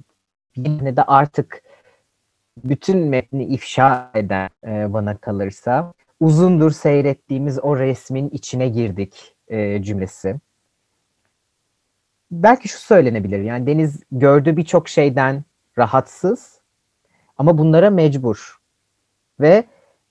yine 0.56 0.98
de 0.98 1.04
artık 1.04 1.62
bütün 2.64 2.98
metni 2.98 3.46
ifşa 3.46 4.12
eden 4.16 4.50
e, 4.68 4.94
bana 4.94 5.18
kalırsa 5.18 5.94
uzundur 6.20 6.72
seyrettiğimiz 6.72 7.60
o 7.64 7.80
resmin 7.80 8.30
içine 8.30 8.70
girdik 8.70 9.36
e, 9.48 9.84
cümlesi. 9.84 10.36
Belki 12.32 12.68
şu 12.68 12.80
söylenebilir 12.80 13.40
yani 13.40 13.68
Deniz 13.68 14.04
gördüğü 14.12 14.58
birçok 14.58 14.90
şeyden 14.90 15.44
rahatsız 15.78 16.57
ama 17.38 17.58
bunlara 17.58 17.90
mecbur 17.90 18.58
ve 19.40 19.64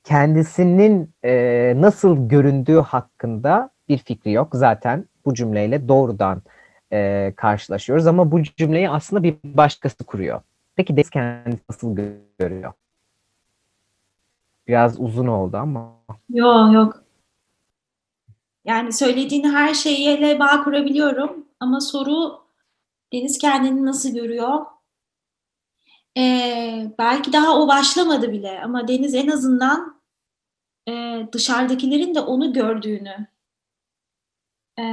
kendisinin 0.05 1.11
e, 1.25 1.73
nasıl 1.77 2.29
göründüğü 2.29 2.81
hakkında 2.81 3.71
bir 3.89 3.99
fikri 3.99 4.33
yok. 4.33 4.49
Zaten 4.53 5.05
bu 5.25 5.35
cümleyle 5.35 5.89
doğrudan 5.89 6.43
e, 6.93 7.33
karşılaşıyoruz 7.37 8.07
ama 8.07 8.33
bu 8.33 8.43
cümleyi 8.43 8.91
aslında 8.91 9.23
bir 9.23 9.37
başkası 9.45 10.05
kuruyor. 10.05 10.41
Peki 10.77 10.97
Deniz 10.97 11.11
kendisi 11.11 11.63
nasıl 11.71 11.97
görüyor? 12.39 12.73
Biraz 14.69 15.01
uzun 15.01 15.27
oldu 15.27 15.57
ama. 15.57 15.93
Yok 16.31 16.75
yok. 16.75 17.03
Yani 18.65 18.93
söylediğin 18.93 19.45
her 19.45 19.75
şeyle 19.75 20.39
bağ 20.39 20.65
kurabiliyorum 20.65 21.47
ama 21.61 21.81
soru 21.81 22.41
Deniz 23.13 23.39
kendini 23.39 23.87
nasıl 23.87 24.15
görüyor? 24.15 24.67
Ee, 26.17 26.93
belki 26.99 27.33
daha 27.33 27.61
o 27.61 27.69
başlamadı 27.69 28.33
bile 28.33 28.61
ama 28.65 28.89
Deniz 28.89 29.15
en 29.15 29.29
azından 29.29 30.01
e, 30.89 30.93
dışarıdakilerin 31.33 32.15
de 32.15 32.21
onu 32.21 32.53
gördüğünü 32.53 33.27
e, 34.79 34.85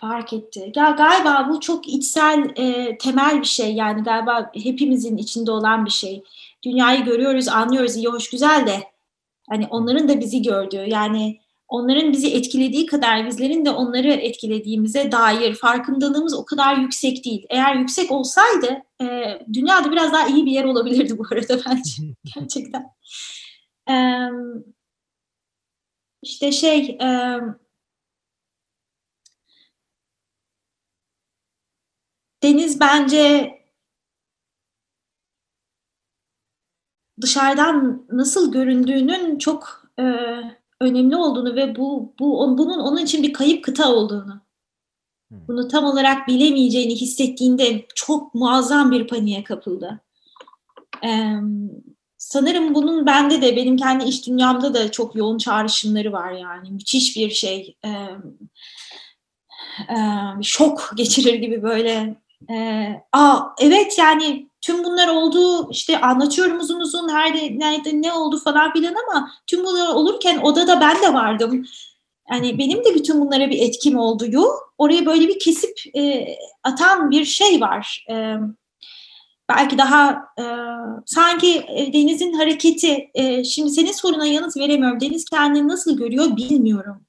fark 0.00 0.32
etti. 0.32 0.72
Ya 0.76 0.90
galiba 0.90 1.48
bu 1.50 1.60
çok 1.60 1.88
içsel, 1.88 2.52
e, 2.56 2.98
temel 2.98 3.40
bir 3.40 3.46
şey 3.46 3.74
yani 3.74 4.02
galiba 4.02 4.50
hepimizin 4.54 5.16
içinde 5.16 5.50
olan 5.50 5.84
bir 5.84 5.90
şey. 5.90 6.24
Dünyayı 6.64 7.04
görüyoruz, 7.04 7.48
anlıyoruz, 7.48 7.96
iyi, 7.96 8.08
hoş, 8.08 8.30
güzel 8.30 8.66
de 8.66 8.82
hani 9.48 9.66
onların 9.66 10.08
da 10.08 10.20
bizi 10.20 10.42
gördüğü 10.42 10.84
yani 10.88 11.39
onların 11.70 12.12
bizi 12.12 12.34
etkilediği 12.34 12.86
kadar 12.86 13.26
bizlerin 13.26 13.64
de 13.64 13.70
onları 13.70 14.08
etkilediğimize 14.12 15.12
dair 15.12 15.54
farkındalığımız 15.54 16.34
o 16.34 16.44
kadar 16.44 16.76
yüksek 16.76 17.24
değil. 17.24 17.46
Eğer 17.50 17.74
yüksek 17.74 18.12
olsaydı 18.12 18.82
e, 19.02 19.06
dünyada 19.52 19.92
biraz 19.92 20.12
daha 20.12 20.28
iyi 20.28 20.46
bir 20.46 20.50
yer 20.50 20.64
olabilirdi 20.64 21.18
bu 21.18 21.24
arada 21.32 21.60
bence 21.66 21.92
gerçekten. 22.34 22.86
E, 23.90 23.94
işte 26.22 26.52
şey 26.52 26.98
e, 27.02 27.38
Deniz 32.42 32.80
bence 32.80 33.54
dışarıdan 37.20 38.06
nasıl 38.12 38.52
göründüğünün 38.52 39.38
çok 39.38 39.90
e, 39.98 40.04
önemli 40.80 41.16
olduğunu 41.16 41.56
ve 41.56 41.76
bu, 41.76 42.14
bu 42.18 42.58
bunun 42.58 42.78
onun 42.78 42.98
için 43.04 43.22
bir 43.22 43.32
kayıp 43.32 43.64
kıta 43.64 43.94
olduğunu, 43.94 44.40
bunu 45.30 45.68
tam 45.68 45.84
olarak 45.84 46.28
bilemeyeceğini 46.28 46.96
hissettiğinde 46.96 47.86
çok 47.94 48.34
muazzam 48.34 48.90
bir 48.90 49.06
paniğe 49.06 49.44
kapıldı. 49.44 50.00
Ee, 51.04 51.34
sanırım 52.18 52.74
bunun 52.74 53.06
bende 53.06 53.42
de 53.42 53.56
benim 53.56 53.76
kendi 53.76 54.04
iş 54.04 54.26
dünyamda 54.26 54.74
da 54.74 54.90
çok 54.90 55.16
yoğun 55.16 55.38
çağrışımları 55.38 56.12
var 56.12 56.32
yani 56.32 56.70
müthiş 56.70 57.16
bir 57.16 57.30
şey 57.30 57.76
e, 57.84 57.88
e, 59.88 59.96
şok 60.42 60.92
geçirir 60.96 61.34
gibi 61.34 61.62
böyle 61.62 62.16
e, 62.50 62.86
aa 63.12 63.40
evet 63.60 63.98
yani 63.98 64.49
tüm 64.60 64.84
bunlar 64.84 65.08
oldu 65.08 65.70
işte 65.70 66.00
anlatıyorum 66.00 66.58
uzun 66.58 66.80
uzun 66.80 67.08
nerede 67.08 67.58
nerede 67.58 68.02
ne 68.02 68.12
oldu 68.12 68.38
falan 68.44 68.72
filan 68.72 68.94
ama 69.08 69.30
tüm 69.46 69.64
bunlar 69.64 69.94
olurken 69.94 70.38
odada 70.38 70.80
ben 70.80 71.02
de 71.02 71.14
vardım. 71.14 71.66
Yani 72.32 72.58
benim 72.58 72.84
de 72.84 72.94
bütün 72.94 73.20
bunlara 73.20 73.50
bir 73.50 73.62
etkim 73.62 73.98
olduğu 73.98 74.26
oraya 74.78 75.06
böyle 75.06 75.28
bir 75.28 75.38
kesip 75.38 75.96
e, 75.96 76.26
atan 76.64 77.10
bir 77.10 77.24
şey 77.24 77.60
var. 77.60 78.04
E, 78.10 78.34
belki 79.48 79.78
daha 79.78 80.24
e, 80.38 80.44
sanki 81.06 81.64
Deniz'in 81.92 82.32
hareketi 82.32 83.10
e, 83.14 83.44
şimdi 83.44 83.70
senin 83.70 83.92
soruna 83.92 84.26
yanıt 84.26 84.56
veremiyorum. 84.56 85.00
Deniz 85.00 85.24
kendini 85.24 85.68
nasıl 85.68 85.96
görüyor 85.96 86.36
bilmiyorum. 86.36 87.06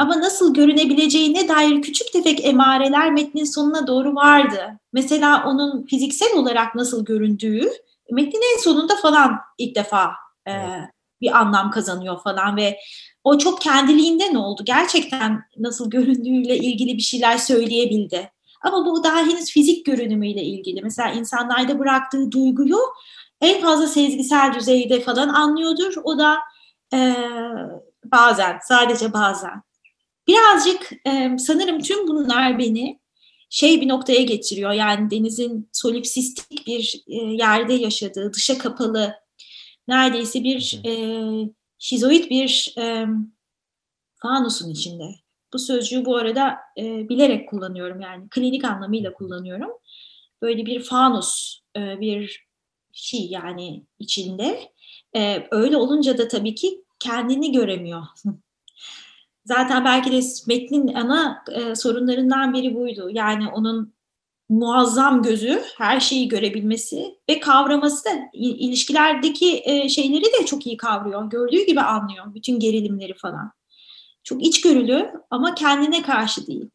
Ama 0.00 0.20
nasıl 0.20 0.54
görünebileceğine 0.54 1.48
dair 1.48 1.82
küçük 1.82 2.12
tefek 2.12 2.44
emareler 2.44 3.12
metnin 3.12 3.44
sonuna 3.44 3.86
doğru 3.86 4.14
vardı. 4.14 4.78
Mesela 4.92 5.44
onun 5.46 5.86
fiziksel 5.86 6.36
olarak 6.36 6.74
nasıl 6.74 7.04
göründüğü 7.04 7.70
metnin 8.10 8.40
en 8.54 8.60
sonunda 8.60 8.96
falan 8.96 9.36
ilk 9.58 9.76
defa 9.76 10.10
e, 10.48 10.52
bir 11.20 11.38
anlam 11.38 11.70
kazanıyor 11.70 12.22
falan 12.22 12.56
ve 12.56 12.78
o 13.24 13.38
çok 13.38 13.60
kendiliğinden 13.60 14.34
oldu. 14.34 14.62
Gerçekten 14.64 15.42
nasıl 15.56 15.90
göründüğüyle 15.90 16.56
ilgili 16.56 16.96
bir 16.96 17.02
şeyler 17.02 17.36
söyleyebildi. 17.36 18.30
Ama 18.62 18.86
bu 18.86 19.04
daha 19.04 19.18
henüz 19.18 19.50
fizik 19.50 19.86
görünümüyle 19.86 20.42
ilgili. 20.42 20.82
Mesela 20.82 21.10
insanlarda 21.10 21.78
bıraktığı 21.78 22.32
duyguyu 22.32 22.78
en 23.40 23.62
fazla 23.62 23.86
sezgisel 23.86 24.54
düzeyde 24.54 25.00
falan 25.00 25.28
anlıyordur. 25.28 25.92
O 26.04 26.18
da 26.18 26.38
e, 26.94 27.16
bazen, 28.04 28.58
sadece 28.62 29.12
bazen. 29.12 29.62
Birazcık 30.30 30.92
e, 31.06 31.38
sanırım 31.38 31.80
tüm 31.80 32.08
bunlar 32.08 32.58
beni 32.58 33.00
şey 33.50 33.80
bir 33.80 33.88
noktaya 33.88 34.22
getiriyor. 34.22 34.72
Yani 34.72 35.10
denizin 35.10 35.68
solipsistik 35.72 36.66
bir 36.66 37.02
e, 37.06 37.16
yerde 37.16 37.72
yaşadığı, 37.72 38.32
dışa 38.32 38.58
kapalı, 38.58 39.14
neredeyse 39.88 40.44
bir 40.44 40.80
e, 40.86 40.92
şizoid 41.78 42.30
bir 42.30 42.74
e, 42.78 43.06
fanusun 44.22 44.70
içinde. 44.70 45.14
Bu 45.52 45.58
sözcüğü 45.58 46.04
bu 46.04 46.16
arada 46.16 46.58
e, 46.78 47.08
bilerek 47.08 47.48
kullanıyorum 47.48 48.00
yani 48.00 48.28
klinik 48.28 48.64
anlamıyla 48.64 49.12
kullanıyorum. 49.12 49.70
Böyle 50.42 50.66
bir 50.66 50.82
fanus, 50.82 51.60
e, 51.76 52.00
bir 52.00 52.46
şey 52.92 53.26
yani 53.30 53.84
içinde. 53.98 54.72
E, 55.16 55.48
öyle 55.50 55.76
olunca 55.76 56.18
da 56.18 56.28
tabii 56.28 56.54
ki 56.54 56.84
kendini 56.98 57.52
göremiyor. 57.52 58.02
Zaten 59.44 59.84
belki 59.84 60.12
de 60.12 60.20
metnin 60.46 60.94
ana 60.94 61.44
e, 61.52 61.74
sorunlarından 61.74 62.52
biri 62.52 62.74
buydu. 62.74 63.10
Yani 63.12 63.48
onun 63.48 63.94
muazzam 64.48 65.22
gözü, 65.22 65.62
her 65.78 66.00
şeyi 66.00 66.28
görebilmesi 66.28 67.18
ve 67.30 67.40
kavraması 67.40 68.04
da 68.04 68.10
ilişkilerdeki 68.32 69.62
e, 69.64 69.88
şeyleri 69.88 70.24
de 70.24 70.46
çok 70.46 70.66
iyi 70.66 70.76
kavruyor. 70.76 71.30
Gördüğü 71.30 71.66
gibi 71.66 71.80
anlıyor 71.80 72.34
bütün 72.34 72.58
gerilimleri 72.58 73.14
falan. 73.14 73.52
Çok 74.24 74.46
içgörülü 74.46 75.12
ama 75.30 75.54
kendine 75.54 76.02
karşı 76.02 76.46
değil. 76.46 76.70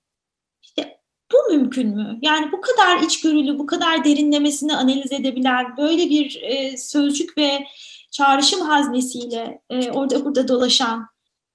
İşte 0.63 0.97
bu 1.31 1.53
mümkün 1.53 1.95
mü? 1.95 2.19
Yani 2.21 2.51
bu 2.51 2.61
kadar 2.61 2.99
içgörülü, 2.99 3.59
bu 3.59 3.65
kadar 3.65 4.05
derinlemesine 4.05 4.75
analiz 4.75 5.11
edebilen 5.11 5.77
böyle 5.77 6.09
bir 6.09 6.41
e, 6.41 6.77
sözcük 6.77 7.37
ve 7.37 7.67
çağrışım 8.11 8.61
haznesiyle 8.61 9.61
e, 9.69 9.91
orada 9.91 10.25
burada 10.25 10.47
dolaşan 10.47 11.07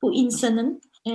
bu 0.03 0.15
insanın 0.15 0.83
e, 1.09 1.13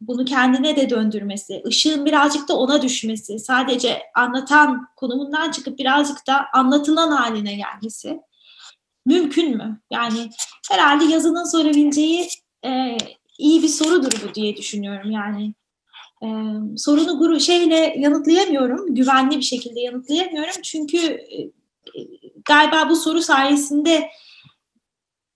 bunu 0.00 0.24
kendine 0.24 0.76
de 0.76 0.90
döndürmesi, 0.90 1.62
ışığın 1.66 2.04
birazcık 2.04 2.48
da 2.48 2.56
ona 2.58 2.82
düşmesi, 2.82 3.38
sadece 3.38 4.02
anlatan 4.14 4.88
konumundan 4.96 5.50
çıkıp 5.50 5.78
birazcık 5.78 6.26
da 6.26 6.46
anlatılan 6.52 7.10
haline 7.10 7.54
gelmesi 7.54 8.20
mümkün 9.06 9.56
mü? 9.56 9.80
Yani 9.90 10.30
herhalde 10.70 11.04
yazının 11.04 11.44
sorabileceği 11.44 12.28
e, 12.66 12.96
iyi 13.38 13.62
bir 13.62 13.68
sorudur 13.68 14.12
bu 14.28 14.34
diye 14.34 14.56
düşünüyorum. 14.56 15.10
Yani 15.10 15.54
e, 16.22 16.28
sorunu 16.76 17.18
guru 17.18 17.40
şeyle 17.40 17.94
yanıtlayamıyorum, 17.98 18.94
güvenli 18.94 19.36
bir 19.36 19.42
şekilde 19.42 19.80
yanıtlayamıyorum 19.80 20.62
çünkü 20.62 20.98
e, 21.06 21.50
galiba 22.44 22.88
bu 22.88 22.96
soru 22.96 23.22
sayesinde 23.22 24.10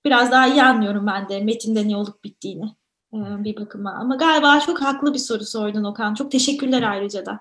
biraz 0.04 0.30
daha 0.30 0.48
iyi 0.48 0.62
anlıyorum 0.62 1.06
ben 1.06 1.28
de 1.28 1.40
metinde 1.40 1.88
ne 1.88 1.96
olup 1.96 2.24
bittiğini 2.24 2.64
bir 3.12 3.56
bakıma. 3.56 3.92
Ama 3.92 4.16
galiba 4.16 4.60
çok 4.60 4.82
haklı 4.82 5.14
bir 5.14 5.18
soru 5.18 5.44
sordun 5.44 5.84
Okan. 5.84 6.14
Çok 6.14 6.30
teşekkürler 6.30 6.82
ayrıca 6.82 7.26
da. 7.26 7.40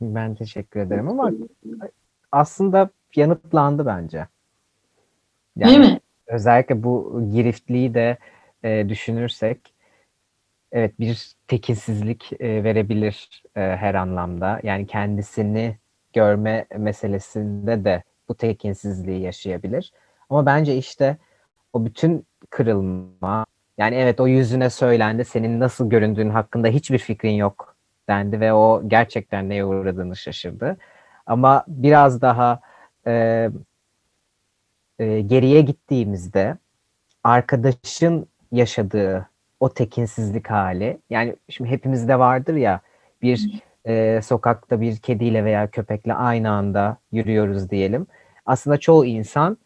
Ben 0.00 0.34
teşekkür 0.34 0.80
ederim 0.80 1.08
ama 1.08 1.30
aslında 2.32 2.90
yanıtlandı 3.16 3.86
bence. 3.86 4.26
Yani 5.56 5.70
Değil 5.70 5.92
mi? 5.92 6.00
Özellikle 6.26 6.82
bu 6.82 7.22
giriftliği 7.32 7.94
de 7.94 8.18
e, 8.62 8.88
düşünürsek 8.88 9.74
evet 10.72 11.00
bir 11.00 11.32
tekinsizlik 11.48 12.32
e, 12.32 12.64
verebilir 12.64 13.42
e, 13.56 13.60
her 13.60 13.94
anlamda. 13.94 14.60
Yani 14.62 14.86
kendisini 14.86 15.76
görme 16.12 16.66
meselesinde 16.76 17.84
de 17.84 18.02
bu 18.28 18.34
tekinsizliği 18.34 19.20
yaşayabilir. 19.20 19.92
Ama 20.30 20.46
bence 20.46 20.76
işte 20.76 21.16
o 21.72 21.84
bütün 21.84 22.26
kırılma 22.50 23.46
yani 23.78 23.94
evet 23.94 24.20
o 24.20 24.26
yüzüne 24.26 24.70
söylendi 24.70 25.24
senin 25.24 25.60
nasıl 25.60 25.90
göründüğün 25.90 26.30
hakkında 26.30 26.68
hiçbir 26.68 26.98
fikrin 26.98 27.32
yok 27.34 27.76
dendi 28.08 28.40
ve 28.40 28.52
o 28.52 28.82
gerçekten 28.88 29.48
neye 29.48 29.64
uğradığını 29.64 30.16
şaşırdı. 30.16 30.76
Ama 31.26 31.64
biraz 31.68 32.22
daha 32.22 32.60
e, 33.06 33.48
e, 34.98 35.20
geriye 35.20 35.60
gittiğimizde 35.60 36.56
arkadaşın 37.24 38.26
yaşadığı 38.52 39.28
o 39.60 39.74
tekinsizlik 39.74 40.50
hali 40.50 40.98
yani 41.10 41.36
şimdi 41.48 41.70
hepimizde 41.70 42.18
vardır 42.18 42.54
ya 42.54 42.80
bir 43.22 43.62
e, 43.86 44.20
sokakta 44.22 44.80
bir 44.80 44.96
kediyle 44.96 45.44
veya 45.44 45.70
köpekle 45.70 46.14
aynı 46.14 46.50
anda 46.50 46.96
yürüyoruz 47.12 47.70
diyelim. 47.70 48.06
Aslında 48.46 48.78
çoğu 48.78 49.04
insan 49.04 49.58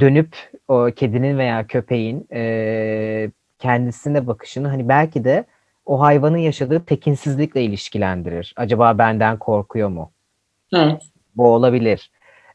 dönüp 0.00 0.36
o 0.68 0.88
kedinin 0.96 1.38
veya 1.38 1.66
köpeğin 1.66 2.28
e, 2.32 3.30
kendisine 3.58 4.26
bakışını 4.26 4.68
hani 4.68 4.88
belki 4.88 5.24
de 5.24 5.44
o 5.86 6.00
hayvanın 6.00 6.36
yaşadığı 6.36 6.84
tekinsizlikle 6.84 7.62
ilişkilendirir. 7.62 8.54
Acaba 8.56 8.98
benden 8.98 9.38
korkuyor 9.38 9.88
mu? 9.88 10.12
Evet. 10.74 11.02
Bu 11.36 11.48
olabilir. 11.48 12.10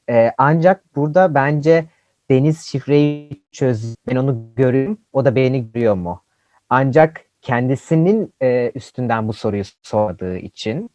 E, 0.09 0.31
ancak 0.37 0.95
burada 0.95 1.35
bence 1.35 1.85
Deniz 2.29 2.61
şifreyi 2.61 3.43
çöz, 3.51 3.95
ben 4.07 4.15
onu 4.15 4.45
görüyorum, 4.55 4.97
o 5.13 5.25
da 5.25 5.35
beni 5.35 5.71
görüyor 5.71 5.95
mu? 5.95 6.23
Ancak 6.69 7.25
kendisinin 7.41 8.33
e, 8.41 8.71
üstünden 8.75 9.27
bu 9.27 9.33
soruyu 9.33 9.63
sorduğu 9.81 10.35
için, 10.35 10.89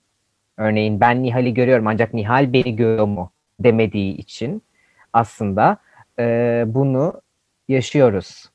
örneğin 0.57 1.01
ben 1.01 1.23
Nihal'i 1.23 1.55
görüyorum 1.55 1.87
ancak 1.87 2.15
Nihal 2.15 2.53
beni 2.53 2.77
görüyor 2.77 3.07
mu 3.07 3.33
demediği 3.61 4.17
için 4.17 4.63
aslında 5.13 5.77
e, 6.19 6.65
bunu 6.67 7.23
yaşıyoruz 7.69 8.51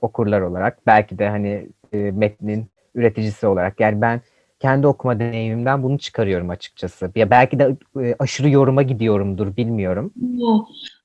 okurlar 0.00 0.40
olarak. 0.40 0.86
Belki 0.86 1.18
de 1.18 1.28
hani 1.28 1.68
e, 1.92 1.96
metnin 1.96 2.66
üreticisi 2.94 3.46
olarak. 3.46 3.80
Yani 3.80 4.00
ben 4.00 4.20
kendi 4.60 4.86
okuma 4.86 5.20
deneyimimden 5.20 5.82
bunu 5.82 5.98
çıkarıyorum 5.98 6.50
açıkçası. 6.50 7.12
Ya 7.14 7.30
belki 7.30 7.58
de 7.58 7.76
e, 8.00 8.14
aşırı 8.18 8.48
yoruma 8.48 8.82
gidiyorumdur 8.82 9.56
bilmiyorum. 9.56 10.12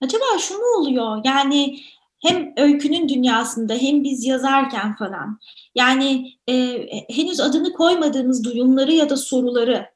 Acaba 0.01 0.23
şu 0.39 0.53
mu 0.53 0.65
oluyor? 0.79 1.21
Yani 1.25 1.79
hem 2.21 2.53
öykünün 2.57 3.09
dünyasında 3.09 3.73
hem 3.73 4.03
biz 4.03 4.25
yazarken 4.25 4.95
falan 4.95 5.39
yani 5.75 6.33
e, 6.49 6.53
henüz 7.09 7.39
adını 7.39 7.73
koymadığımız 7.73 8.43
duyumları 8.43 8.91
ya 8.91 9.09
da 9.09 9.17
soruları 9.17 9.93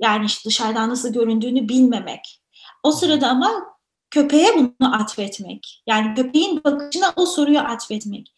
yani 0.00 0.26
işte 0.26 0.48
dışarıdan 0.48 0.90
nasıl 0.90 1.12
göründüğünü 1.12 1.68
bilmemek. 1.68 2.42
O 2.82 2.90
sırada 2.90 3.28
ama 3.28 3.75
köpeğe 4.16 4.54
bunu 4.56 4.94
atfetmek. 4.94 5.82
Yani 5.86 6.14
köpeğin 6.14 6.64
bakışına 6.64 7.12
o 7.16 7.26
soruyu 7.26 7.58
atfetmek. 7.58 8.34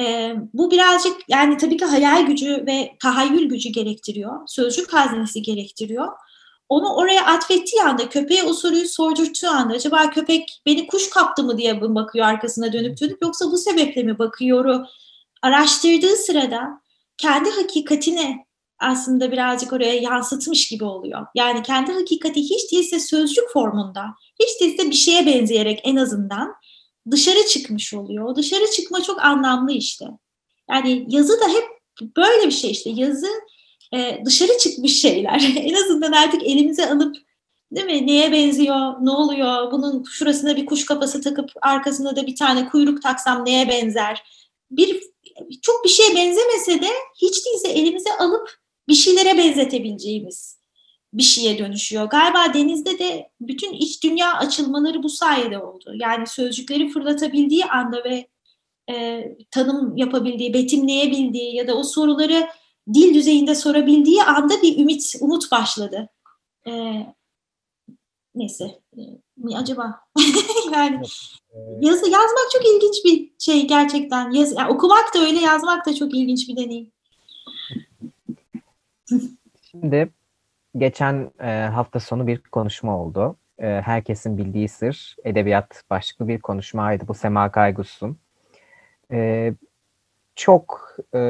E, 0.00 0.34
bu 0.52 0.70
birazcık 0.70 1.16
yani 1.28 1.56
tabii 1.56 1.76
ki 1.76 1.84
hayal 1.84 2.26
gücü 2.26 2.66
ve 2.66 2.96
tahayyül 3.02 3.48
gücü 3.48 3.68
gerektiriyor. 3.68 4.40
Sözcük 4.46 4.92
haznesi 4.92 5.42
gerektiriyor. 5.42 6.08
Onu 6.68 6.94
oraya 6.94 7.26
atfettiği 7.26 7.82
anda, 7.82 8.08
köpeğe 8.08 8.42
o 8.42 8.52
soruyu 8.52 8.88
sordurttuğu 8.88 9.48
anda 9.48 9.74
acaba 9.74 10.10
köpek 10.10 10.62
beni 10.66 10.86
kuş 10.86 11.10
kaptı 11.10 11.42
mı 11.42 11.58
diye 11.58 11.80
bakıyor 11.80 12.26
arkasına 12.26 12.72
dönüp 12.72 13.00
dönüp 13.00 13.22
yoksa 13.22 13.44
bu 13.46 13.58
sebeple 13.58 14.02
mi 14.02 14.18
bakıyor? 14.18 14.86
Araştırdığı 15.42 16.16
sırada 16.16 16.80
kendi 17.16 17.50
hakikatine 17.50 18.46
aslında 18.80 19.32
birazcık 19.32 19.72
oraya 19.72 19.94
yansıtmış 19.94 20.68
gibi 20.68 20.84
oluyor. 20.84 21.26
Yani 21.34 21.62
kendi 21.62 21.92
hakikati 21.92 22.40
hiç 22.40 22.72
değilse 22.72 23.00
sözcük 23.00 23.52
formunda, 23.52 24.04
hiç 24.40 24.60
değilse 24.60 24.90
bir 24.90 24.96
şeye 24.96 25.26
benzeyerek 25.26 25.80
en 25.84 25.96
azından 25.96 26.54
dışarı 27.10 27.46
çıkmış 27.46 27.94
oluyor. 27.94 28.24
O 28.24 28.36
dışarı 28.36 28.70
çıkma 28.70 29.02
çok 29.02 29.24
anlamlı 29.24 29.72
işte. 29.72 30.04
Yani 30.70 31.06
yazı 31.08 31.40
da 31.40 31.48
hep 31.48 31.64
böyle 32.16 32.46
bir 32.46 32.52
şey 32.52 32.70
işte. 32.70 32.90
Yazı 32.90 33.28
e, 33.94 34.22
dışarı 34.24 34.58
çıkmış 34.58 35.00
şeyler. 35.00 35.52
en 35.56 35.74
azından 35.74 36.12
artık 36.12 36.42
elimize 36.42 36.90
alıp 36.90 37.16
değil 37.72 37.86
mi? 37.86 38.06
Neye 38.06 38.32
benziyor? 38.32 38.94
Ne 39.00 39.10
oluyor? 39.10 39.72
Bunun 39.72 40.04
şurasına 40.04 40.56
bir 40.56 40.66
kuş 40.66 40.86
kafası 40.86 41.20
takıp 41.20 41.50
arkasına 41.62 42.16
da 42.16 42.26
bir 42.26 42.36
tane 42.36 42.68
kuyruk 42.68 43.02
taksam 43.02 43.44
neye 43.44 43.68
benzer? 43.68 44.22
Bir 44.70 45.02
çok 45.62 45.84
bir 45.84 45.88
şeye 45.88 46.16
benzemese 46.16 46.82
de 46.82 46.88
hiç 47.22 47.46
değilse 47.46 47.68
elimize 47.68 48.16
alıp 48.18 48.58
bir 48.88 48.94
şeylere 48.94 49.38
benzetebileceğimiz 49.38 50.58
bir 51.12 51.22
şeye 51.22 51.58
dönüşüyor. 51.58 52.04
Galiba 52.04 52.54
denizde 52.54 52.98
de 52.98 53.30
bütün 53.40 53.72
iç 53.72 54.04
dünya 54.04 54.34
açılmaları 54.34 55.02
bu 55.02 55.08
sayede 55.08 55.58
oldu. 55.58 55.92
Yani 55.94 56.26
sözcükleri 56.26 56.88
fırlatabildiği 56.88 57.64
anda 57.64 58.04
ve 58.04 58.28
e, 58.90 59.24
tanım 59.50 59.96
yapabildiği, 59.96 60.54
betimleyebildiği 60.54 61.54
ya 61.54 61.68
da 61.68 61.74
o 61.74 61.82
soruları 61.82 62.48
dil 62.94 63.14
düzeyinde 63.14 63.54
sorabildiği 63.54 64.22
anda 64.22 64.62
bir 64.62 64.78
ümit, 64.78 65.14
umut 65.20 65.52
başladı. 65.52 66.08
E, 66.66 66.72
neyse, 68.34 68.80
e, 68.98 69.56
acaba? 69.56 70.00
yani 70.72 71.00
yazı 71.80 72.10
yazmak 72.10 72.50
çok 72.52 72.62
ilginç 72.66 73.04
bir 73.04 73.32
şey 73.38 73.66
gerçekten. 73.66 74.30
Yaz, 74.30 74.52
yani 74.56 74.72
okumak 74.72 75.14
da 75.14 75.18
öyle, 75.18 75.40
yazmak 75.40 75.86
da 75.86 75.94
çok 75.94 76.14
ilginç 76.14 76.48
bir 76.48 76.56
deneyim. 76.56 76.92
Şimdi 79.80 80.08
geçen 80.76 81.30
e, 81.40 81.68
hafta 81.74 82.00
sonu 82.00 82.26
bir 82.26 82.38
konuşma 82.38 82.98
oldu. 82.98 83.36
E, 83.58 83.66
herkesin 83.66 84.38
bildiği 84.38 84.68
sır 84.68 85.16
edebiyat 85.24 85.82
başlıklı 85.90 86.28
bir 86.28 86.40
konuşmaydı. 86.40 87.08
Bu 87.08 87.14
Sema 87.14 87.50
Kaygus'un. 87.50 88.18
E, 89.12 89.52
çok 90.34 90.96
e, 91.14 91.20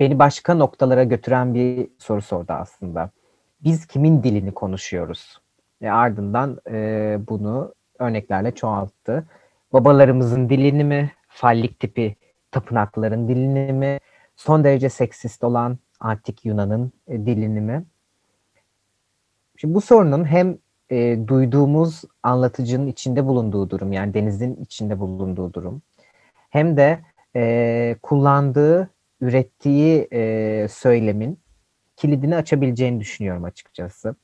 beni 0.00 0.18
başka 0.18 0.54
noktalara 0.54 1.04
götüren 1.04 1.54
bir 1.54 1.88
soru 1.98 2.22
sordu 2.22 2.52
aslında. 2.52 3.10
Biz 3.64 3.86
kimin 3.86 4.22
dilini 4.22 4.52
konuşuyoruz? 4.54 5.40
E, 5.82 5.88
ardından 5.88 6.58
e, 6.70 7.18
bunu 7.28 7.74
örneklerle 7.98 8.54
çoğalttı. 8.54 9.26
Babalarımızın 9.72 10.48
dilini 10.48 10.84
mi, 10.84 11.12
fallik 11.28 11.80
tipi 11.80 12.16
tapınakların 12.50 13.28
dilini 13.28 13.72
mi, 13.72 14.00
son 14.36 14.64
derece 14.64 14.88
seksist 14.88 15.44
olan 15.44 15.78
antik 16.00 16.44
Yunan'ın 16.44 16.92
e, 17.08 17.26
dilini 17.26 17.60
mi? 17.60 17.84
Şimdi 19.56 19.74
bu 19.74 19.80
sorunun 19.80 20.24
hem 20.24 20.58
e, 20.90 21.18
duyduğumuz 21.26 22.02
anlatıcının 22.22 22.86
içinde 22.86 23.26
bulunduğu 23.26 23.70
durum 23.70 23.92
yani 23.92 24.14
denizin 24.14 24.56
içinde 24.56 25.00
bulunduğu 25.00 25.54
durum 25.54 25.82
hem 26.50 26.76
de 26.76 27.00
e, 27.36 27.96
kullandığı, 28.02 28.90
ürettiği 29.20 30.08
e, 30.12 30.66
söylemin 30.70 31.38
kilidini 31.96 32.36
açabileceğini 32.36 33.00
düşünüyorum 33.00 33.44
açıkçası. 33.44 34.16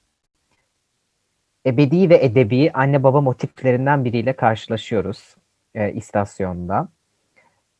Ebedi 1.67 2.11
ve 2.11 2.25
edebi 2.25 2.71
anne 2.75 3.03
baba 3.03 3.21
motiflerinden 3.21 4.05
biriyle 4.05 4.33
karşılaşıyoruz 4.33 5.37
e, 5.75 5.93
istasyonda. 5.93 6.89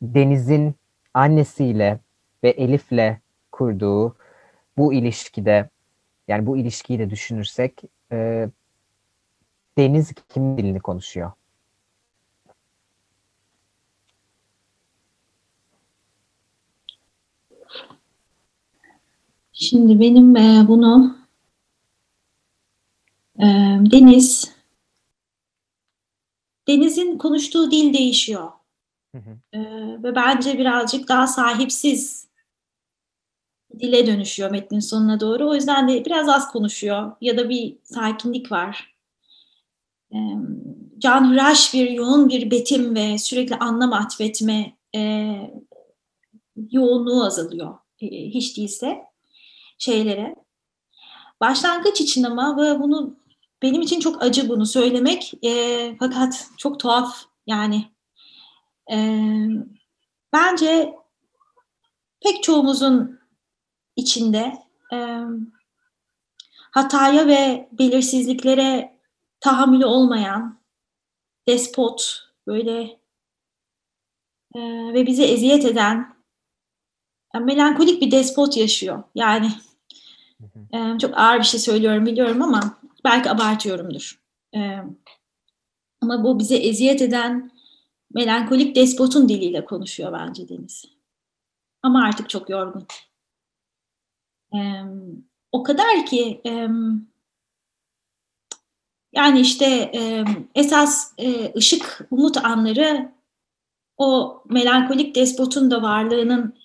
Deniz'in 0.01 0.75
annesiyle 1.13 1.99
ve 2.43 2.49
Elif'le 2.49 3.26
kurduğu 3.57 4.15
bu 4.77 4.93
ilişkide 4.93 5.69
yani 6.27 6.45
bu 6.45 6.57
ilişkiyi 6.57 6.99
de 6.99 7.09
düşünürsek 7.09 7.81
e, 8.11 8.49
Deniz 9.77 10.13
kim 10.33 10.57
dilini 10.57 10.79
konuşuyor? 10.79 11.31
Şimdi 19.53 19.99
benim 19.99 20.35
e, 20.35 20.67
bunu 20.67 21.17
e, 23.39 23.45
Deniz 23.91 24.57
Deniz'in 26.67 27.17
konuştuğu 27.17 27.71
dil 27.71 27.93
değişiyor. 27.93 28.51
Hı 29.15 29.17
hı. 29.17 29.57
E, 29.57 29.59
ve 30.03 30.15
bence 30.15 30.57
birazcık 30.57 31.07
daha 31.09 31.27
sahipsiz 31.27 32.26
dile 33.79 34.07
dönüşüyor 34.07 34.51
metnin 34.51 34.79
sonuna 34.79 35.19
doğru. 35.19 35.49
O 35.49 35.55
yüzden 35.55 35.89
de 35.89 36.05
biraz 36.05 36.29
az 36.29 36.51
konuşuyor 36.51 37.11
ya 37.21 37.37
da 37.37 37.49
bir 37.49 37.77
sakinlik 37.83 38.51
var. 38.51 38.95
E, 40.13 40.17
canhıraş 40.97 41.73
bir, 41.73 41.89
yoğun 41.89 42.29
bir 42.29 42.51
betim 42.51 42.95
ve 42.95 43.17
sürekli 43.17 43.55
anlam 43.55 43.93
atfetme 43.93 44.77
e, 44.95 45.31
yoğunluğu 46.71 47.25
azalıyor 47.25 47.77
e, 48.01 48.07
hiç 48.07 48.57
değilse 48.57 48.97
şeylere. 49.77 50.35
Başlangıç 51.41 52.01
için 52.01 52.23
ama 52.23 52.57
ve 52.57 52.79
bunu 52.79 53.17
benim 53.61 53.81
için 53.81 53.99
çok 53.99 54.23
acı 54.23 54.49
bunu 54.49 54.65
söylemek 54.65 55.33
e, 55.43 55.95
fakat 55.99 56.47
çok 56.57 56.79
tuhaf 56.79 57.23
yani 57.47 57.85
e, 58.91 58.97
bence 60.33 60.95
pek 62.23 62.43
çoğumuzun 62.43 63.16
içinde 63.97 64.57
e, 64.93 65.21
hataya 66.71 67.27
ve 67.27 67.69
belirsizliklere 67.71 68.97
tahammülü 69.39 69.85
olmayan 69.85 70.59
despot 71.47 72.29
böyle 72.47 72.81
e, 74.55 74.59
ve 74.93 75.07
bize 75.07 75.23
eziyet 75.23 75.65
eden 75.65 76.17
yani 77.35 77.45
melankolik 77.45 78.01
bir 78.01 78.11
despot 78.11 78.57
yaşıyor. 78.57 79.03
Yani 79.15 79.51
e, 80.73 80.99
çok 80.99 81.17
ağır 81.17 81.39
bir 81.39 81.43
şey 81.43 81.59
söylüyorum 81.59 82.05
biliyorum 82.05 82.41
ama 82.41 82.77
belki 83.03 83.29
abartıyorumdur. 83.29 84.21
E, 84.55 84.59
ama 86.01 86.23
bu 86.23 86.39
bize 86.39 86.55
eziyet 86.55 87.01
eden 87.01 87.51
melankolik 88.13 88.75
despotun 88.75 89.29
diliyle 89.29 89.65
konuşuyor 89.65 90.13
bence 90.13 90.49
Deniz. 90.49 90.85
Ama 91.83 92.03
artık 92.03 92.29
çok 92.29 92.49
yorgun. 92.49 92.87
E, 94.53 94.59
o 95.51 95.63
kadar 95.63 96.05
ki 96.05 96.41
e, 96.45 96.67
yani 99.13 99.39
işte 99.39 99.65
e, 99.95 100.25
esas 100.55 101.13
e, 101.17 101.53
ışık, 101.55 102.07
umut 102.11 102.37
anları 102.37 103.11
o 103.97 104.43
melankolik 104.49 105.15
despotun 105.15 105.71
da 105.71 105.81
varlığının 105.81 106.57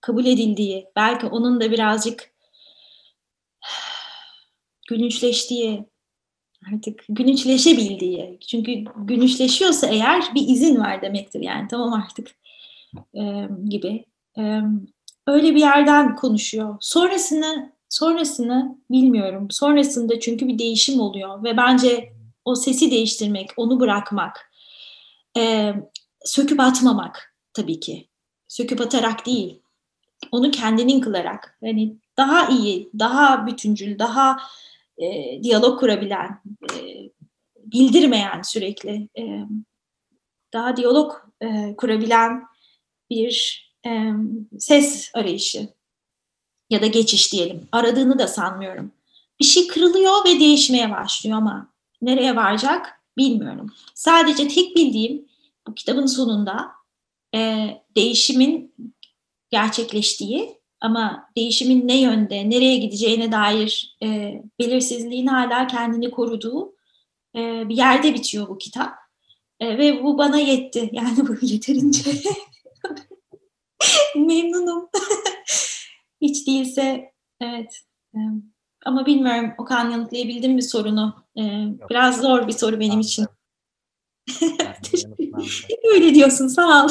kabul 0.00 0.26
edildiği, 0.26 0.86
belki 0.96 1.26
onun 1.26 1.60
da 1.60 1.70
birazcık 1.70 2.34
gülünçleştiği, 4.88 5.84
artık 6.74 7.04
gülünçleşebildiği. 7.08 8.38
Çünkü 8.48 8.84
gülünçleşiyorsa 8.96 9.86
eğer 9.86 10.24
bir 10.34 10.48
izin 10.48 10.80
var 10.80 11.02
demektir 11.02 11.40
yani 11.40 11.68
tamam 11.68 11.92
artık 11.92 12.30
e, 13.14 13.48
gibi. 13.68 14.04
E, 14.38 14.60
öyle 15.26 15.54
bir 15.54 15.60
yerden 15.60 16.16
konuşuyor. 16.16 16.76
Sonrasını 16.80 17.72
sonrasını 17.88 18.78
bilmiyorum. 18.90 19.50
Sonrasında 19.50 20.20
çünkü 20.20 20.48
bir 20.48 20.58
değişim 20.58 21.00
oluyor 21.00 21.44
ve 21.44 21.56
bence 21.56 22.12
o 22.44 22.54
sesi 22.54 22.90
değiştirmek, 22.90 23.50
onu 23.56 23.80
bırakmak, 23.80 24.50
e, 25.36 25.74
söküp 26.24 26.60
atmamak 26.60 27.34
tabii 27.52 27.80
ki. 27.80 28.08
Söküp 28.48 28.80
atarak 28.80 29.26
değil, 29.26 29.60
onu 30.32 30.50
kendinin 30.50 31.00
kılarak. 31.00 31.58
Yani 31.62 31.96
daha 32.16 32.48
iyi, 32.48 32.90
daha 32.98 33.46
bütüncül, 33.46 33.98
daha 33.98 34.36
e, 34.98 35.42
diyalog 35.42 35.80
kurabilen, 35.80 36.42
e, 36.62 36.78
bildirmeyen 37.56 38.42
sürekli, 38.42 39.08
e, 39.18 39.44
daha 40.52 40.76
diyalog 40.76 41.12
e, 41.40 41.76
kurabilen 41.76 42.44
bir 43.10 43.63
e, 43.86 44.12
ses 44.58 45.10
arayışı 45.14 45.68
ya 46.70 46.82
da 46.82 46.86
geçiş 46.86 47.32
diyelim. 47.32 47.68
Aradığını 47.72 48.18
da 48.18 48.28
sanmıyorum. 48.28 48.92
Bir 49.40 49.44
şey 49.44 49.66
kırılıyor 49.66 50.24
ve 50.24 50.40
değişmeye 50.40 50.90
başlıyor 50.90 51.36
ama 51.36 51.68
nereye 52.02 52.36
varacak 52.36 53.02
bilmiyorum. 53.16 53.72
Sadece 53.94 54.48
tek 54.48 54.76
bildiğim 54.76 55.28
bu 55.66 55.74
kitabın 55.74 56.06
sonunda 56.06 56.70
e, 57.34 57.68
değişimin 57.96 58.74
gerçekleştiği 59.50 60.58
ama 60.80 61.30
değişimin 61.36 61.88
ne 61.88 62.00
yönde, 62.00 62.50
nereye 62.50 62.76
gideceğine 62.76 63.32
dair 63.32 63.96
e, 64.02 64.42
belirsizliğin 64.60 65.26
hala 65.26 65.66
kendini 65.66 66.10
koruduğu 66.10 66.74
e, 67.36 67.68
bir 67.68 67.76
yerde 67.76 68.14
bitiyor 68.14 68.48
bu 68.48 68.58
kitap. 68.58 68.94
E, 69.60 69.78
ve 69.78 70.04
bu 70.04 70.18
bana 70.18 70.38
yetti. 70.38 70.90
Yani 70.92 71.28
bu 71.28 71.36
yeterince 71.46 72.10
memnunum. 74.16 74.88
Hiç 76.20 76.46
değilse 76.46 77.12
evet. 77.40 77.80
Ama 78.84 79.06
bilmiyorum 79.06 79.52
Okan 79.58 79.90
yanıtlayabildim 79.90 80.52
mi 80.52 80.62
sorunu? 80.62 81.24
Biraz 81.90 82.20
zor 82.20 82.46
bir 82.46 82.52
soru 82.52 82.80
benim 82.80 83.00
için. 83.00 83.26
Öyle 85.94 86.14
diyorsun 86.14 86.48
sağ 86.48 86.84
ol. 86.84 86.88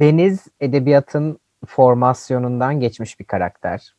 Deniz 0.00 0.46
edebiyatın 0.60 1.38
formasyonundan 1.66 2.80
geçmiş 2.80 3.20
bir 3.20 3.24
karakter. 3.24 3.94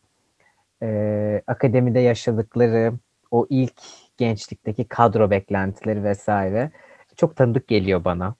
Akademide 1.47 1.99
yaşadıkları, 1.99 2.93
o 3.31 3.47
ilk 3.49 3.73
gençlikteki 4.17 4.87
kadro 4.87 5.31
beklentileri 5.31 6.03
vesaire 6.03 6.71
çok 7.15 7.35
tanıdık 7.35 7.67
geliyor 7.67 8.05
bana. 8.05 8.35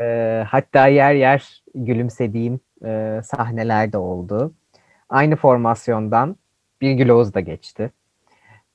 Ee, 0.00 0.44
hatta 0.48 0.86
yer 0.86 1.14
yer 1.14 1.62
gülümsediğim 1.74 2.60
e, 2.84 3.20
sahneler 3.24 3.92
de 3.92 3.98
oldu. 3.98 4.52
Aynı 5.08 5.36
formasyondan 5.36 6.36
Birgül 6.80 7.08
Oğuz 7.08 7.34
da 7.34 7.40
geçti. 7.40 7.90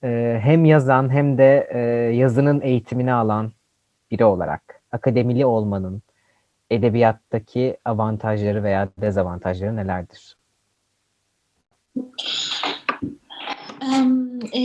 Ee, 0.03 0.39
hem 0.43 0.65
yazan 0.65 1.09
hem 1.09 1.37
de 1.37 1.69
e, 1.71 1.79
yazının 2.15 2.61
eğitimini 2.61 3.13
alan 3.13 3.51
biri 4.11 4.25
olarak 4.25 4.81
akademili 4.91 5.45
olmanın 5.45 6.01
edebiyattaki 6.69 7.77
avantajları 7.85 8.63
veya 8.63 8.89
dezavantajları 9.01 9.75
nelerdir? 9.75 10.37
Um, 13.81 14.39
e, 14.41 14.61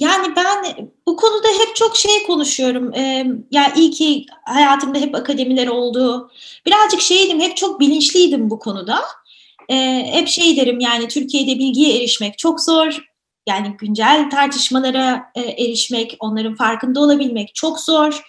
yani 0.00 0.36
ben 0.36 0.64
bu 1.06 1.16
konuda 1.16 1.48
hep 1.48 1.76
çok 1.76 1.96
şey 1.96 2.22
konuşuyorum. 2.26 2.94
E, 2.94 3.26
yani 3.50 3.72
iyi 3.76 3.90
ki 3.90 4.26
hayatımda 4.44 4.98
hep 4.98 5.14
akademiler 5.14 5.66
oldu. 5.66 6.30
Birazcık 6.66 7.00
şeydim, 7.00 7.40
hep 7.40 7.56
çok 7.56 7.80
bilinçliydim 7.80 8.50
bu 8.50 8.58
konuda. 8.58 9.02
E, 9.68 10.06
hep 10.12 10.28
şey 10.28 10.56
derim 10.56 10.80
yani 10.80 11.08
Türkiye'de 11.08 11.58
bilgiye 11.58 11.96
erişmek 11.96 12.38
çok 12.38 12.60
zor. 12.60 13.10
Yani 13.48 13.76
güncel 13.78 14.30
tartışmalara 14.30 15.32
e, 15.34 15.40
erişmek, 15.40 16.16
onların 16.20 16.54
farkında 16.54 17.00
olabilmek 17.00 17.54
çok 17.54 17.80
zor 17.80 18.22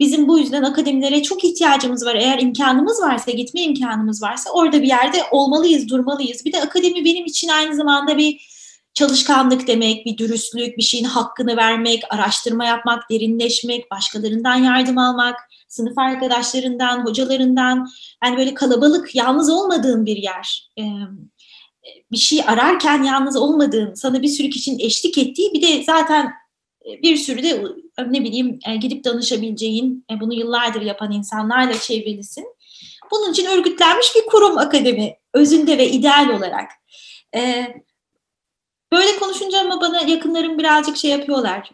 Bizim 0.00 0.28
bu 0.28 0.38
yüzden 0.38 0.62
akademilere 0.62 1.22
çok 1.22 1.44
ihtiyacımız 1.44 2.06
var. 2.06 2.14
Eğer 2.14 2.38
imkanımız 2.38 3.02
varsa, 3.02 3.30
gitme 3.30 3.60
imkanımız 3.60 4.22
varsa 4.22 4.50
orada 4.50 4.82
bir 4.82 4.88
yerde 4.88 5.18
olmalıyız, 5.30 5.88
durmalıyız. 5.88 6.44
Bir 6.44 6.52
de 6.52 6.60
akademi 6.60 7.04
benim 7.04 7.26
için 7.26 7.48
aynı 7.48 7.74
zamanda 7.74 8.18
bir 8.18 8.57
çalışkanlık 8.94 9.66
demek, 9.66 10.06
bir 10.06 10.18
dürüstlük, 10.18 10.78
bir 10.78 10.82
şeyin 10.82 11.04
hakkını 11.04 11.56
vermek, 11.56 12.02
araştırma 12.10 12.64
yapmak, 12.64 13.10
derinleşmek, 13.10 13.90
başkalarından 13.90 14.54
yardım 14.54 14.98
almak, 14.98 15.36
sınıf 15.68 15.98
arkadaşlarından, 15.98 17.04
hocalarından, 17.04 17.88
yani 18.24 18.36
böyle 18.36 18.54
kalabalık, 18.54 19.14
yalnız 19.14 19.50
olmadığın 19.50 20.06
bir 20.06 20.16
yer. 20.16 20.70
Bir 22.12 22.16
şey 22.16 22.40
ararken 22.46 23.02
yalnız 23.02 23.36
olmadığın, 23.36 23.94
sana 23.94 24.22
bir 24.22 24.28
sürü 24.28 24.50
kişinin 24.50 24.78
eşlik 24.78 25.18
ettiği, 25.18 25.52
bir 25.52 25.62
de 25.62 25.84
zaten 25.84 26.32
bir 27.02 27.16
sürü 27.16 27.42
de 27.42 27.64
ne 28.10 28.24
bileyim 28.24 28.58
gidip 28.80 29.04
danışabileceğin, 29.04 30.04
bunu 30.20 30.34
yıllardır 30.34 30.82
yapan 30.82 31.12
insanlarla 31.12 31.78
çevrilisin. 31.78 32.46
Bunun 33.10 33.32
için 33.32 33.46
örgütlenmiş 33.46 34.06
bir 34.16 34.26
kurum 34.26 34.58
akademi, 34.58 35.14
özünde 35.34 35.78
ve 35.78 35.90
ideal 35.90 36.28
olarak. 36.28 36.70
E, 37.34 37.66
böyle 38.92 39.18
konuşunca 39.18 39.60
ama 39.60 39.80
bana 39.80 40.00
yakınlarım 40.00 40.58
birazcık 40.58 40.96
şey 40.96 41.10
yapıyorlar. 41.10 41.70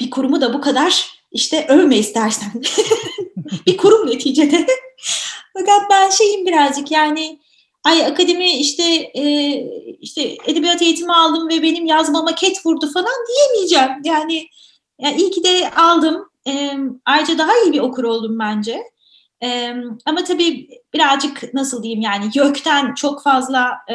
Bir 0.00 0.10
kurumu 0.10 0.40
da 0.40 0.54
bu 0.54 0.60
kadar 0.60 1.20
işte 1.32 1.66
övme 1.68 1.98
istersen. 1.98 2.52
bir 3.66 3.76
kurum 3.76 4.06
neticede. 4.06 4.66
Fakat 5.52 5.90
ben 5.90 6.10
şeyim 6.10 6.46
birazcık 6.46 6.90
yani 6.90 7.40
ay 7.84 8.06
akademi 8.06 8.50
işte 8.50 8.82
e, 9.14 9.54
işte 10.00 10.36
edebiyat 10.46 10.82
eğitimi 10.82 11.12
aldım 11.12 11.48
ve 11.48 11.62
benim 11.62 11.86
yazmama 11.86 12.34
ket 12.34 12.66
vurdu 12.66 12.92
falan 12.92 13.26
diyemeyeceğim. 13.28 13.90
Yani, 14.04 14.48
yani 14.98 15.16
iyi 15.20 15.30
ki 15.30 15.44
de 15.44 15.70
aldım. 15.70 16.30
E, 16.48 16.72
ayrıca 17.06 17.38
daha 17.38 17.52
iyi 17.64 17.72
bir 17.72 17.80
okur 17.80 18.04
oldum 18.04 18.38
bence. 18.38 18.82
E, 19.42 19.74
ama 20.06 20.24
tabii 20.24 20.68
birazcık 20.94 21.54
nasıl 21.54 21.82
diyeyim 21.82 22.00
yani 22.00 22.30
YÖK'ten 22.34 22.94
çok 22.94 23.22
fazla 23.22 23.72
e, 23.90 23.94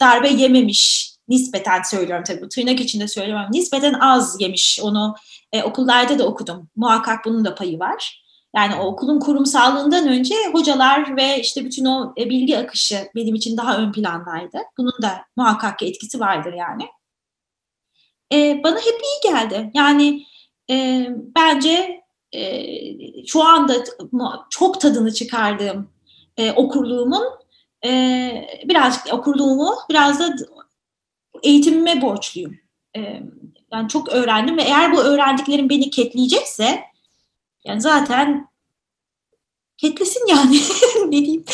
darbe 0.00 0.28
yememiş 0.28 1.13
nispeten 1.28 1.82
söylüyorum 1.82 2.24
tabii 2.26 2.42
bu 2.42 2.48
tırnak 2.48 2.80
içinde 2.80 3.08
söylüyorum 3.08 3.46
nispeten 3.50 3.92
az 3.92 4.40
yemiş 4.40 4.80
onu 4.82 5.14
e, 5.52 5.62
okullarda 5.62 6.18
da 6.18 6.26
okudum 6.26 6.68
muhakkak 6.76 7.24
bunun 7.24 7.44
da 7.44 7.54
payı 7.54 7.78
var. 7.78 8.24
Yani 8.56 8.74
o 8.74 8.86
okulun 8.86 9.20
kurumsallığından 9.20 10.08
önce 10.08 10.34
hocalar 10.52 11.16
ve 11.16 11.40
işte 11.40 11.64
bütün 11.64 11.84
o 11.84 12.14
e, 12.18 12.30
bilgi 12.30 12.58
akışı 12.58 13.08
benim 13.14 13.34
için 13.34 13.56
daha 13.56 13.78
ön 13.78 13.92
plandaydı. 13.92 14.58
Bunun 14.78 15.02
da 15.02 15.24
muhakkak 15.36 15.82
etkisi 15.82 16.20
vardır 16.20 16.52
yani. 16.52 16.88
E, 18.32 18.60
bana 18.64 18.76
hep 18.76 19.00
iyi 19.02 19.32
geldi. 19.32 19.70
Yani 19.74 20.26
e, 20.70 21.06
bence 21.36 22.00
e, 22.32 23.26
şu 23.26 23.44
anda 23.44 23.74
çok 24.50 24.80
tadını 24.80 25.14
çıkardığım 25.14 25.88
e, 26.36 26.52
okurluğumun 26.52 27.24
e, 27.84 28.48
birazcık 28.64 29.14
okurluğumu 29.14 29.74
biraz 29.90 30.20
da 30.20 30.36
eğitimime 31.42 32.02
borçluyum. 32.02 32.56
E, 32.96 33.00
yani 33.72 33.88
çok 33.88 34.08
öğrendim 34.08 34.56
ve 34.56 34.62
eğer 34.62 34.92
bu 34.92 35.00
öğrendiklerim 35.00 35.68
beni 35.68 35.90
ketleyecekse 35.90 36.80
yani 37.64 37.80
zaten 37.80 38.48
ketlesin 39.76 40.26
yani 40.28 40.60
ne 41.06 41.24
diyeyim. 41.24 41.44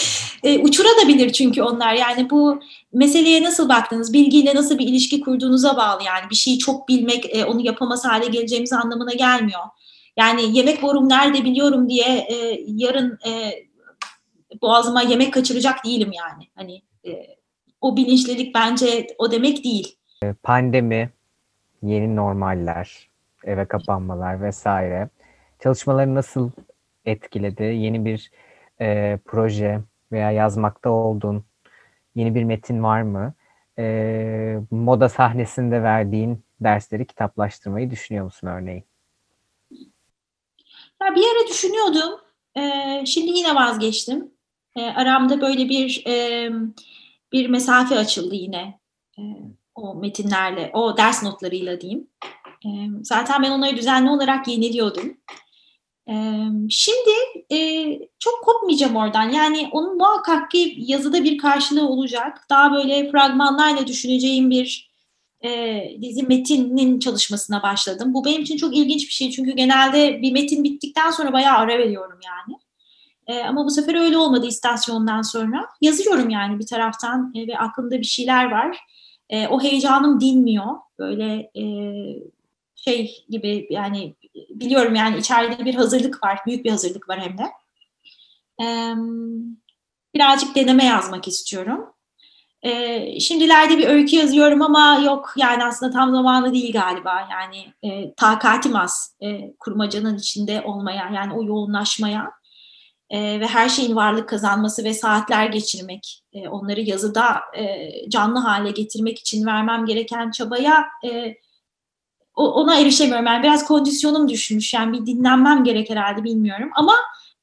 E, 0.43 0.59
uçurabilir 0.59 1.33
çünkü 1.33 1.63
onlar 1.63 1.95
yani 1.95 2.31
bu 2.31 2.61
meseleye 2.93 3.43
nasıl 3.43 3.69
baktınız, 3.69 4.13
bilgiyle 4.13 4.55
nasıl 4.55 4.79
bir 4.79 4.87
ilişki 4.89 5.21
kurduğunuza 5.21 5.77
bağlı 5.77 6.03
yani 6.03 6.31
bir 6.31 6.35
şeyi 6.35 6.59
çok 6.59 6.89
bilmek 6.89 7.37
e, 7.37 7.45
onu 7.45 7.67
yapamaz 7.67 8.05
hale 8.05 8.27
geleceğimiz 8.27 8.73
anlamına 8.73 9.13
gelmiyor. 9.13 9.61
Yani 10.17 10.59
yemek 10.59 10.83
borum 10.83 11.09
nerede 11.09 11.45
biliyorum 11.45 11.89
diye 11.89 12.07
e, 12.07 12.65
yarın 12.67 13.19
e, 13.27 13.53
boğazıma 14.63 15.03
yemek 15.03 15.35
kaçıracak 15.35 15.85
değilim 15.85 16.11
yani. 16.13 16.49
Hani 16.55 16.83
e, 17.07 17.40
o 17.81 17.97
bilinçlilik 17.97 18.55
bence 18.55 19.07
o 19.19 19.33
demek 19.33 19.65
değil. 19.65 19.97
Pandemi, 20.43 21.11
yeni 21.83 22.17
normaller, 22.17 23.09
eve 23.45 23.65
kapanmalar 23.65 24.43
vesaire 24.43 25.09
çalışmaları 25.63 26.15
nasıl 26.15 26.51
etkiledi? 27.05 27.63
Yeni 27.63 28.05
bir 28.05 28.31
e, 28.81 29.19
proje 29.25 29.81
veya 30.13 30.31
yazmakta 30.31 30.91
olduğun 30.91 31.45
yeni 32.15 32.35
bir 32.35 32.45
metin 32.45 32.83
var 32.83 33.03
mı? 33.03 33.35
E, 33.79 34.59
moda 34.71 35.09
sahnesinde 35.09 35.83
verdiğin 35.83 36.45
dersleri 36.61 37.07
kitaplaştırmayı 37.07 37.91
düşünüyor 37.91 38.25
musun 38.25 38.47
örneğin? 38.47 38.85
Ya 41.03 41.15
bir 41.15 41.25
ara 41.25 41.49
düşünüyordum. 41.49 42.21
E, 42.57 42.63
şimdi 43.07 43.31
yine 43.31 43.55
vazgeçtim. 43.55 44.31
E, 44.77 44.83
aramda 44.83 45.41
böyle 45.41 45.69
bir 45.69 46.03
e, 46.07 46.51
bir 47.33 47.49
mesafe 47.49 47.99
açıldı 47.99 48.35
yine. 48.35 48.81
E, 49.19 49.23
o 49.75 49.95
metinlerle, 49.95 50.71
o 50.75 50.97
ders 50.97 51.23
notlarıyla 51.23 51.81
diyeyim. 51.81 52.11
E, 52.67 52.69
zaten 53.03 53.43
ben 53.43 53.51
onları 53.51 53.77
düzenli 53.77 54.11
olarak 54.11 54.49
yeniliyordum. 54.49 55.17
Şimdi 56.71 57.11
e, 57.53 57.59
çok 58.19 58.45
kopmayacağım 58.45 58.97
oradan. 58.97 59.31
Yani 59.31 59.69
onun 59.73 59.97
muhakkak 59.97 60.51
ki 60.51 60.75
yazıda 60.79 61.25
bir 61.25 61.39
karşılığı 61.39 61.89
olacak. 61.89 62.47
Daha 62.51 62.73
böyle 62.73 63.11
fragmanlarla 63.11 63.87
düşüneceğim 63.87 64.51
bir 64.51 64.91
e, 65.45 65.83
dizi 66.03 66.23
metinin 66.23 66.99
çalışmasına 66.99 67.63
başladım. 67.63 68.15
Bu 68.15 68.25
benim 68.25 68.43
için 68.43 68.57
çok 68.57 68.77
ilginç 68.77 69.07
bir 69.07 69.13
şey. 69.13 69.31
Çünkü 69.31 69.51
genelde 69.51 70.23
bir 70.23 70.33
metin 70.33 70.65
bittikten 70.65 71.11
sonra 71.11 71.33
bayağı 71.33 71.57
ara 71.57 71.79
veriyorum 71.79 72.19
yani. 72.25 72.59
E, 73.31 73.45
ama 73.45 73.65
bu 73.65 73.71
sefer 73.71 73.95
öyle 73.95 74.17
olmadı 74.17 74.47
istasyondan 74.47 75.23
sonra. 75.23 75.69
Yazıyorum 75.81 76.31
yani 76.31 76.59
bir 76.59 76.67
taraftan 76.67 77.33
e, 77.35 77.47
ve 77.47 77.59
aklımda 77.59 77.99
bir 77.99 78.05
şeyler 78.05 78.51
var. 78.51 78.79
E, 79.31 79.49
o 79.49 79.63
heyecanım 79.63 80.21
dinmiyor. 80.21 80.67
Böyle 80.99 81.51
e, 81.57 81.65
şey 82.75 83.25
gibi 83.29 83.67
yani 83.71 84.15
biliyorum 84.51 84.95
yani 84.95 85.19
içeride 85.19 85.65
bir 85.65 85.75
hazırlık 85.75 86.23
var. 86.23 86.39
Büyük 86.47 86.65
bir 86.65 86.71
hazırlık 86.71 87.09
var 87.09 87.21
hem 87.21 87.39
de. 87.39 87.45
Ee, 88.63 88.95
birazcık 90.15 90.55
deneme 90.55 90.85
yazmak 90.85 91.29
istiyorum. 91.29 91.87
Ee, 92.63 93.21
şimdilerde 93.21 93.79
bir 93.79 93.89
öykü 93.89 94.17
yazıyorum 94.17 94.63
ama 94.63 95.01
yok 95.05 95.33
yani 95.37 95.65
aslında 95.65 95.93
tam 95.93 96.13
zamanı 96.13 96.53
değil 96.53 96.73
galiba. 96.73 97.29
Yani 97.31 97.73
e, 97.83 98.15
takatim 98.15 98.77
az 98.77 99.17
e, 99.23 99.57
kurmacanın 99.59 100.19
içinde 100.19 100.63
olmaya 100.63 101.11
yani 101.15 101.33
o 101.33 101.45
yoğunlaşmaya 101.45 102.40
e, 103.11 103.41
ve 103.41 103.47
her 103.47 103.69
şeyin 103.69 103.97
varlık 103.97 104.29
kazanması 104.29 104.85
ve 104.85 104.95
saatler 104.95 105.47
geçirmek, 105.47 106.23
e, 106.33 106.49
onları 106.49 106.81
yazıda 106.81 107.41
e, 107.59 107.91
canlı 108.11 108.39
hale 108.39 108.71
getirmek 108.71 109.19
için 109.19 109.47
vermem 109.47 109.87
gereken 109.87 110.31
çabaya 110.31 110.87
e, 111.05 111.35
ona 112.35 112.81
erişemiyorum. 112.81 113.27
Yani 113.27 113.43
biraz 113.43 113.67
kondisyonum 113.67 114.29
düşmüş. 114.29 114.75
Yani 114.75 114.93
bir 114.93 115.07
dinlenmem 115.07 115.65
gerek 115.65 115.91
herhalde 115.91 116.25
bilmiyorum. 116.25 116.71
Ama 116.75 116.95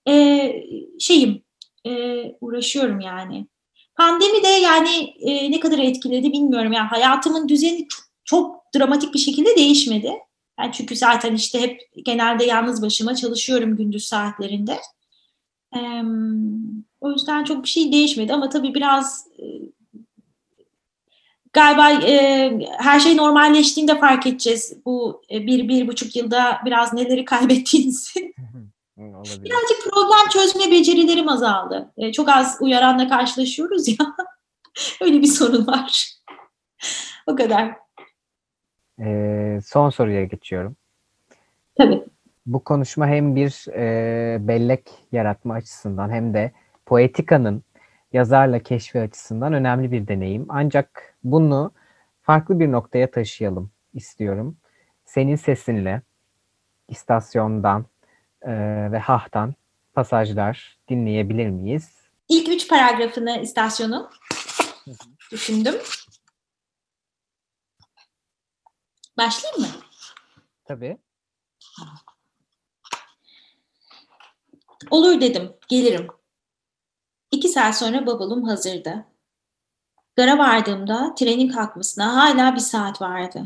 e, 0.07 0.53
şeyim 0.99 1.43
e, 1.85 2.23
uğraşıyorum 2.41 2.99
yani. 2.99 3.47
Pandemi 3.95 4.43
de 4.43 4.47
yani 4.47 5.13
e, 5.19 5.51
ne 5.51 5.59
kadar 5.59 5.79
etkiledi 5.79 6.31
bilmiyorum. 6.31 6.73
Yani 6.73 6.87
hayatımın 6.87 7.49
düzeni 7.49 7.87
çok, 7.87 8.03
çok 8.25 8.61
dramatik 8.75 9.13
bir 9.13 9.19
şekilde 9.19 9.55
değişmedi. 9.55 10.11
Yani 10.59 10.71
çünkü 10.73 10.95
zaten 10.95 11.35
işte 11.35 11.61
hep 11.61 11.81
genelde 12.05 12.45
yalnız 12.45 12.81
başıma 12.81 13.15
çalışıyorum 13.15 13.75
gündüz 13.75 14.05
saatlerinde. 14.05 14.79
E, 15.75 15.79
o 17.01 17.11
yüzden 17.11 17.43
çok 17.43 17.63
bir 17.63 17.69
şey 17.69 17.91
değişmedi 17.91 18.33
ama 18.33 18.49
tabii 18.49 18.73
biraz 18.73 19.27
e, 19.39 19.45
galiba 21.53 21.91
e, 21.91 22.51
her 22.77 22.99
şey 22.99 23.17
normalleştiğinde 23.17 23.99
fark 23.99 24.27
edeceğiz 24.27 24.77
bu 24.85 25.21
e, 25.31 25.47
bir, 25.47 25.67
bir 25.67 25.87
buçuk 25.87 26.15
yılda 26.15 26.61
biraz 26.65 26.93
neleri 26.93 27.25
kaybettiğinizi. 27.25 28.33
Birazcık 28.97 29.83
problem 29.83 30.29
çözme 30.29 30.71
becerilerim 30.71 31.29
azaldı. 31.29 31.93
E, 31.97 32.11
çok 32.11 32.29
az 32.29 32.57
uyaranla 32.61 33.09
karşılaşıyoruz 33.09 33.87
ya. 33.87 33.95
Öyle 35.01 35.21
bir 35.21 35.27
sorun 35.27 35.67
var. 35.67 36.13
o 37.27 37.35
kadar. 37.35 37.75
E, 38.99 39.59
son 39.65 39.89
soruya 39.89 40.23
geçiyorum. 40.23 40.75
Tabii. 41.77 42.03
Bu 42.47 42.63
konuşma 42.63 43.07
hem 43.07 43.35
bir 43.35 43.65
e, 43.73 44.47
bellek 44.47 44.89
yaratma 45.11 45.53
açısından 45.53 46.09
hem 46.09 46.33
de 46.33 46.51
poetikanın 46.85 47.63
yazarla 48.13 48.59
keşfi 48.59 48.99
açısından 48.99 49.53
önemli 49.53 49.91
bir 49.91 50.07
deneyim. 50.07 50.45
Ancak 50.49 51.15
bunu 51.23 51.71
farklı 52.21 52.59
bir 52.59 52.71
noktaya 52.71 53.11
taşıyalım 53.11 53.71
istiyorum. 53.93 54.57
Senin 55.05 55.35
sesinle 55.35 56.01
istasyondan 56.87 57.85
e, 58.41 58.51
ve 58.91 58.99
hahtan 58.99 59.55
pasajlar 59.93 60.77
dinleyebilir 60.89 61.49
miyiz? 61.49 61.91
İlk 62.29 62.49
üç 62.49 62.69
paragrafını 62.69 63.37
istasyonun 63.41 64.09
düşündüm. 65.31 65.75
Başlayayım 69.17 69.61
mı? 69.61 69.67
Tabii. 70.65 70.97
Olur 74.91 75.21
dedim, 75.21 75.53
gelirim. 75.69 76.07
İki 77.31 77.47
saat 77.47 77.77
sonra 77.77 78.05
bavulum 78.05 78.43
hazırdı. 78.43 79.05
Gara 80.15 80.37
vardığımda 80.37 81.15
trenin 81.15 81.49
kalkmasına 81.49 82.15
hala 82.15 82.55
bir 82.55 82.59
saat 82.59 83.01
vardı. 83.01 83.43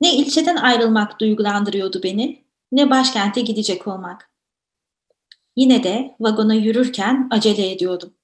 Ne 0.00 0.16
ilçeden 0.16 0.56
ayrılmak 0.56 1.20
duygulandırıyordu 1.20 2.02
beni, 2.02 2.44
ne 2.72 2.90
başkente 2.90 3.40
gidecek 3.40 3.86
olmak. 3.86 4.30
Yine 5.56 5.84
de 5.84 6.16
vagona 6.20 6.54
yürürken 6.54 7.28
acele 7.30 7.72
ediyordum. 7.72 8.14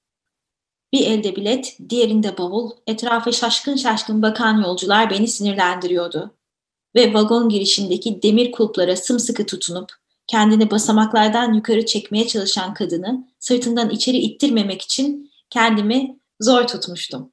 Bir 0.93 1.07
elde 1.07 1.35
bilet, 1.35 1.77
diğerinde 1.89 2.37
bavul, 2.37 2.71
etrafa 2.87 3.31
şaşkın 3.31 3.75
şaşkın 3.75 4.21
bakan 4.21 4.61
yolcular 4.61 5.09
beni 5.09 5.27
sinirlendiriyordu. 5.27 6.35
Ve 6.95 7.13
vagon 7.13 7.49
girişindeki 7.49 8.21
demir 8.21 8.51
kulplara 8.51 8.95
sımsıkı 8.95 9.45
tutunup 9.45 10.04
kendini 10.27 10.71
basamaklardan 10.71 11.53
yukarı 11.53 11.85
çekmeye 11.85 12.27
çalışan 12.27 12.73
kadını 12.73 13.27
sırtından 13.39 13.89
içeri 13.89 14.17
ittirmemek 14.17 14.81
için 14.81 15.31
kendimi 15.49 16.19
zor 16.41 16.67
tutmuştum. 16.67 17.31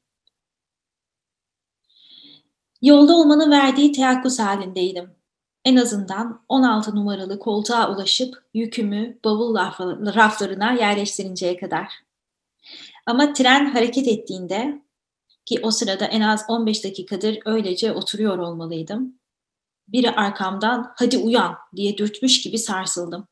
Yolda 2.83 3.17
olmanın 3.17 3.51
verdiği 3.51 3.93
teyakkuz 3.93 4.39
halindeydim. 4.39 5.11
En 5.65 5.77
azından 5.77 6.45
16 6.49 6.97
numaralı 6.97 7.39
koltuğa 7.39 7.95
ulaşıp 7.95 8.35
yükümü 8.55 9.19
bavul 9.25 9.55
raflarına 10.15 10.73
yerleştirinceye 10.73 11.57
kadar. 11.57 11.89
Ama 13.07 13.33
tren 13.33 13.73
hareket 13.73 14.09
ettiğinde 14.09 14.83
ki 15.45 15.61
o 15.63 15.71
sırada 15.71 16.05
en 16.05 16.21
az 16.21 16.45
15 16.49 16.85
dakikadır 16.85 17.39
öylece 17.45 17.93
oturuyor 17.93 18.39
olmalıydım. 18.39 19.22
Biri 19.93 20.11
arkamdan 20.11 20.93
hadi 20.97 21.19
uyan 21.19 21.57
diye 21.77 21.99
dürtmüş 21.99 22.43
gibi 22.43 22.59
sarsıldım. 22.59 23.29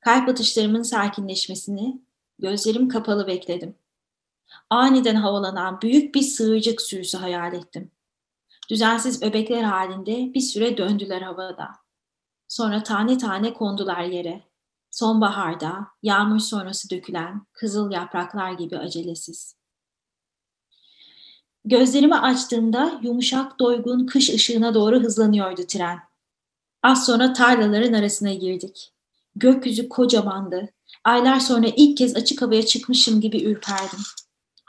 Kalp 0.00 0.28
atışlarımın 0.28 0.82
sakinleşmesini 0.82 2.02
gözlerim 2.38 2.88
kapalı 2.88 3.26
bekledim. 3.26 3.74
Aniden 4.70 5.14
havalanan 5.14 5.80
büyük 5.80 6.14
bir 6.14 6.22
sığırcık 6.22 6.82
sürüsü 6.82 7.18
hayal 7.18 7.52
ettim. 7.52 7.90
Düzensiz 8.70 9.22
öbekler 9.22 9.62
halinde 9.62 10.34
bir 10.34 10.40
süre 10.40 10.76
döndüler 10.76 11.22
havada. 11.22 11.68
Sonra 12.48 12.82
tane 12.82 13.18
tane 13.18 13.54
kondular 13.54 14.02
yere. 14.02 14.42
Sonbaharda 14.90 15.86
yağmur 16.02 16.38
sonrası 16.38 16.90
dökülen 16.90 17.46
kızıl 17.52 17.90
yapraklar 17.90 18.52
gibi 18.52 18.78
acelesiz. 18.78 19.61
Gözlerimi 21.64 22.14
açtığımda 22.14 23.00
yumuşak 23.02 23.58
doygun 23.60 24.06
kış 24.06 24.30
ışığına 24.30 24.74
doğru 24.74 25.00
hızlanıyordu 25.00 25.62
tren. 25.68 25.98
Az 26.82 27.06
sonra 27.06 27.32
tarlaların 27.32 27.92
arasına 27.92 28.32
girdik. 28.32 28.92
Gökyüzü 29.36 29.88
kocamandı. 29.88 30.68
Aylar 31.04 31.40
sonra 31.40 31.66
ilk 31.76 31.98
kez 31.98 32.16
açık 32.16 32.42
havaya 32.42 32.66
çıkmışım 32.66 33.20
gibi 33.20 33.42
ürperdim. 33.42 33.98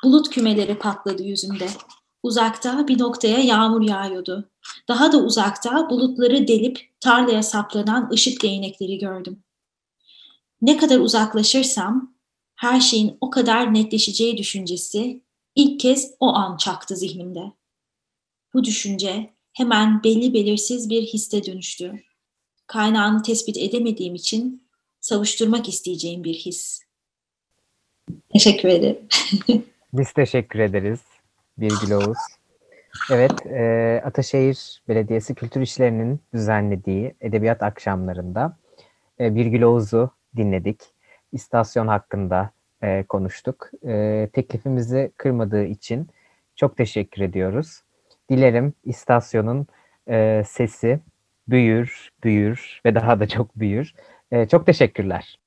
Bulut 0.04 0.30
kümeleri 0.30 0.80
patladı 0.80 1.24
yüzümde. 1.24 1.68
Uzakta 2.24 2.88
bir 2.88 3.00
noktaya 3.00 3.40
yağmur 3.40 3.82
yağıyordu. 3.82 4.50
Daha 4.88 5.12
da 5.12 5.18
uzakta 5.18 5.90
bulutları 5.90 6.48
delip 6.48 6.90
tarlaya 7.00 7.44
saplanan 7.44 8.10
ışık 8.10 8.44
değnekleri 8.44 8.98
gördüm. 8.98 9.44
Ne 10.62 10.78
kadar 10.78 11.00
uzaklaşırsam 11.00 12.16
her 12.56 12.80
şeyin 12.80 13.18
o 13.22 13.30
kadar 13.30 13.74
netleşeceği 13.74 14.38
düşüncesi 14.38 15.22
ilk 15.56 15.80
kez 15.80 16.14
o 16.20 16.28
an 16.28 16.58
çaktı 16.58 16.96
zihnimde. 16.96 17.52
Bu 18.54 18.64
düşünce 18.64 19.34
hemen 19.54 20.04
belli 20.04 20.34
belirsiz 20.34 20.90
bir 20.90 21.02
histe 21.02 21.46
dönüştü. 21.46 22.04
Kaynağını 22.68 23.22
tespit 23.22 23.58
edemediğim 23.58 24.16
için 24.16 24.68
savuşturmak 25.00 25.70
isteyeceğim 25.70 26.24
bir 26.24 26.34
his. 26.34 26.82
Teşekkür 28.34 28.70
ederim. 28.70 29.08
Biz 29.94 30.12
teşekkür 30.12 30.60
ederiz 30.60 31.00
Birgül 31.58 31.92
Oğuz. 31.92 32.18
Evet, 33.12 33.46
e, 33.46 34.02
Ataşehir 34.06 34.82
Belediyesi 34.88 35.36
Kültür 35.36 35.62
İşleri'nin 35.62 36.20
düzenlediği 36.34 37.16
edebiyat 37.22 37.64
akşamlarında 37.64 38.58
e, 39.20 39.36
Birgül 39.36 39.62
Oğuz'u 39.62 40.10
dinledik. 40.38 40.82
İstasyon 41.32 41.88
hakkında 41.88 42.50
e, 42.84 43.04
konuştuk. 43.04 43.72
E, 43.88 44.30
teklifimizi 44.34 45.12
kırmadığı 45.18 45.64
için 45.66 46.08
çok 46.56 46.78
teşekkür 46.78 47.22
ediyoruz. 47.22 47.82
Dilerim 48.30 48.74
istasyonun 48.84 49.68
e, 50.10 50.44
sesi 50.48 51.00
büyür, 51.48 52.12
büyür 52.24 52.82
ve 52.86 52.96
daha 52.96 53.20
da 53.20 53.28
çok 53.28 53.56
büyür. 53.56 53.94
E, 54.32 54.48
çok 54.48 54.66
teşekkürler. 54.66 55.40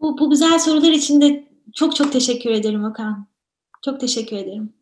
Bu, 0.00 0.18
bu 0.18 0.30
güzel 0.30 0.58
sorular 0.58 0.92
için 0.92 1.20
de 1.20 1.44
çok 1.74 1.96
çok 1.96 2.12
teşekkür 2.12 2.50
ederim 2.50 2.84
Okan. 2.84 3.26
Çok 3.84 4.00
teşekkür 4.00 4.36
ederim. 4.36 4.72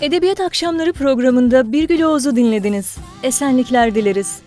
Edebiyat 0.00 0.40
Akşamları 0.40 0.92
programında 0.92 1.72
Birgül 1.72 2.02
Oğuz'u 2.02 2.36
dinlediniz. 2.36 2.98
Esenlikler 3.22 3.94
dileriz. 3.94 4.43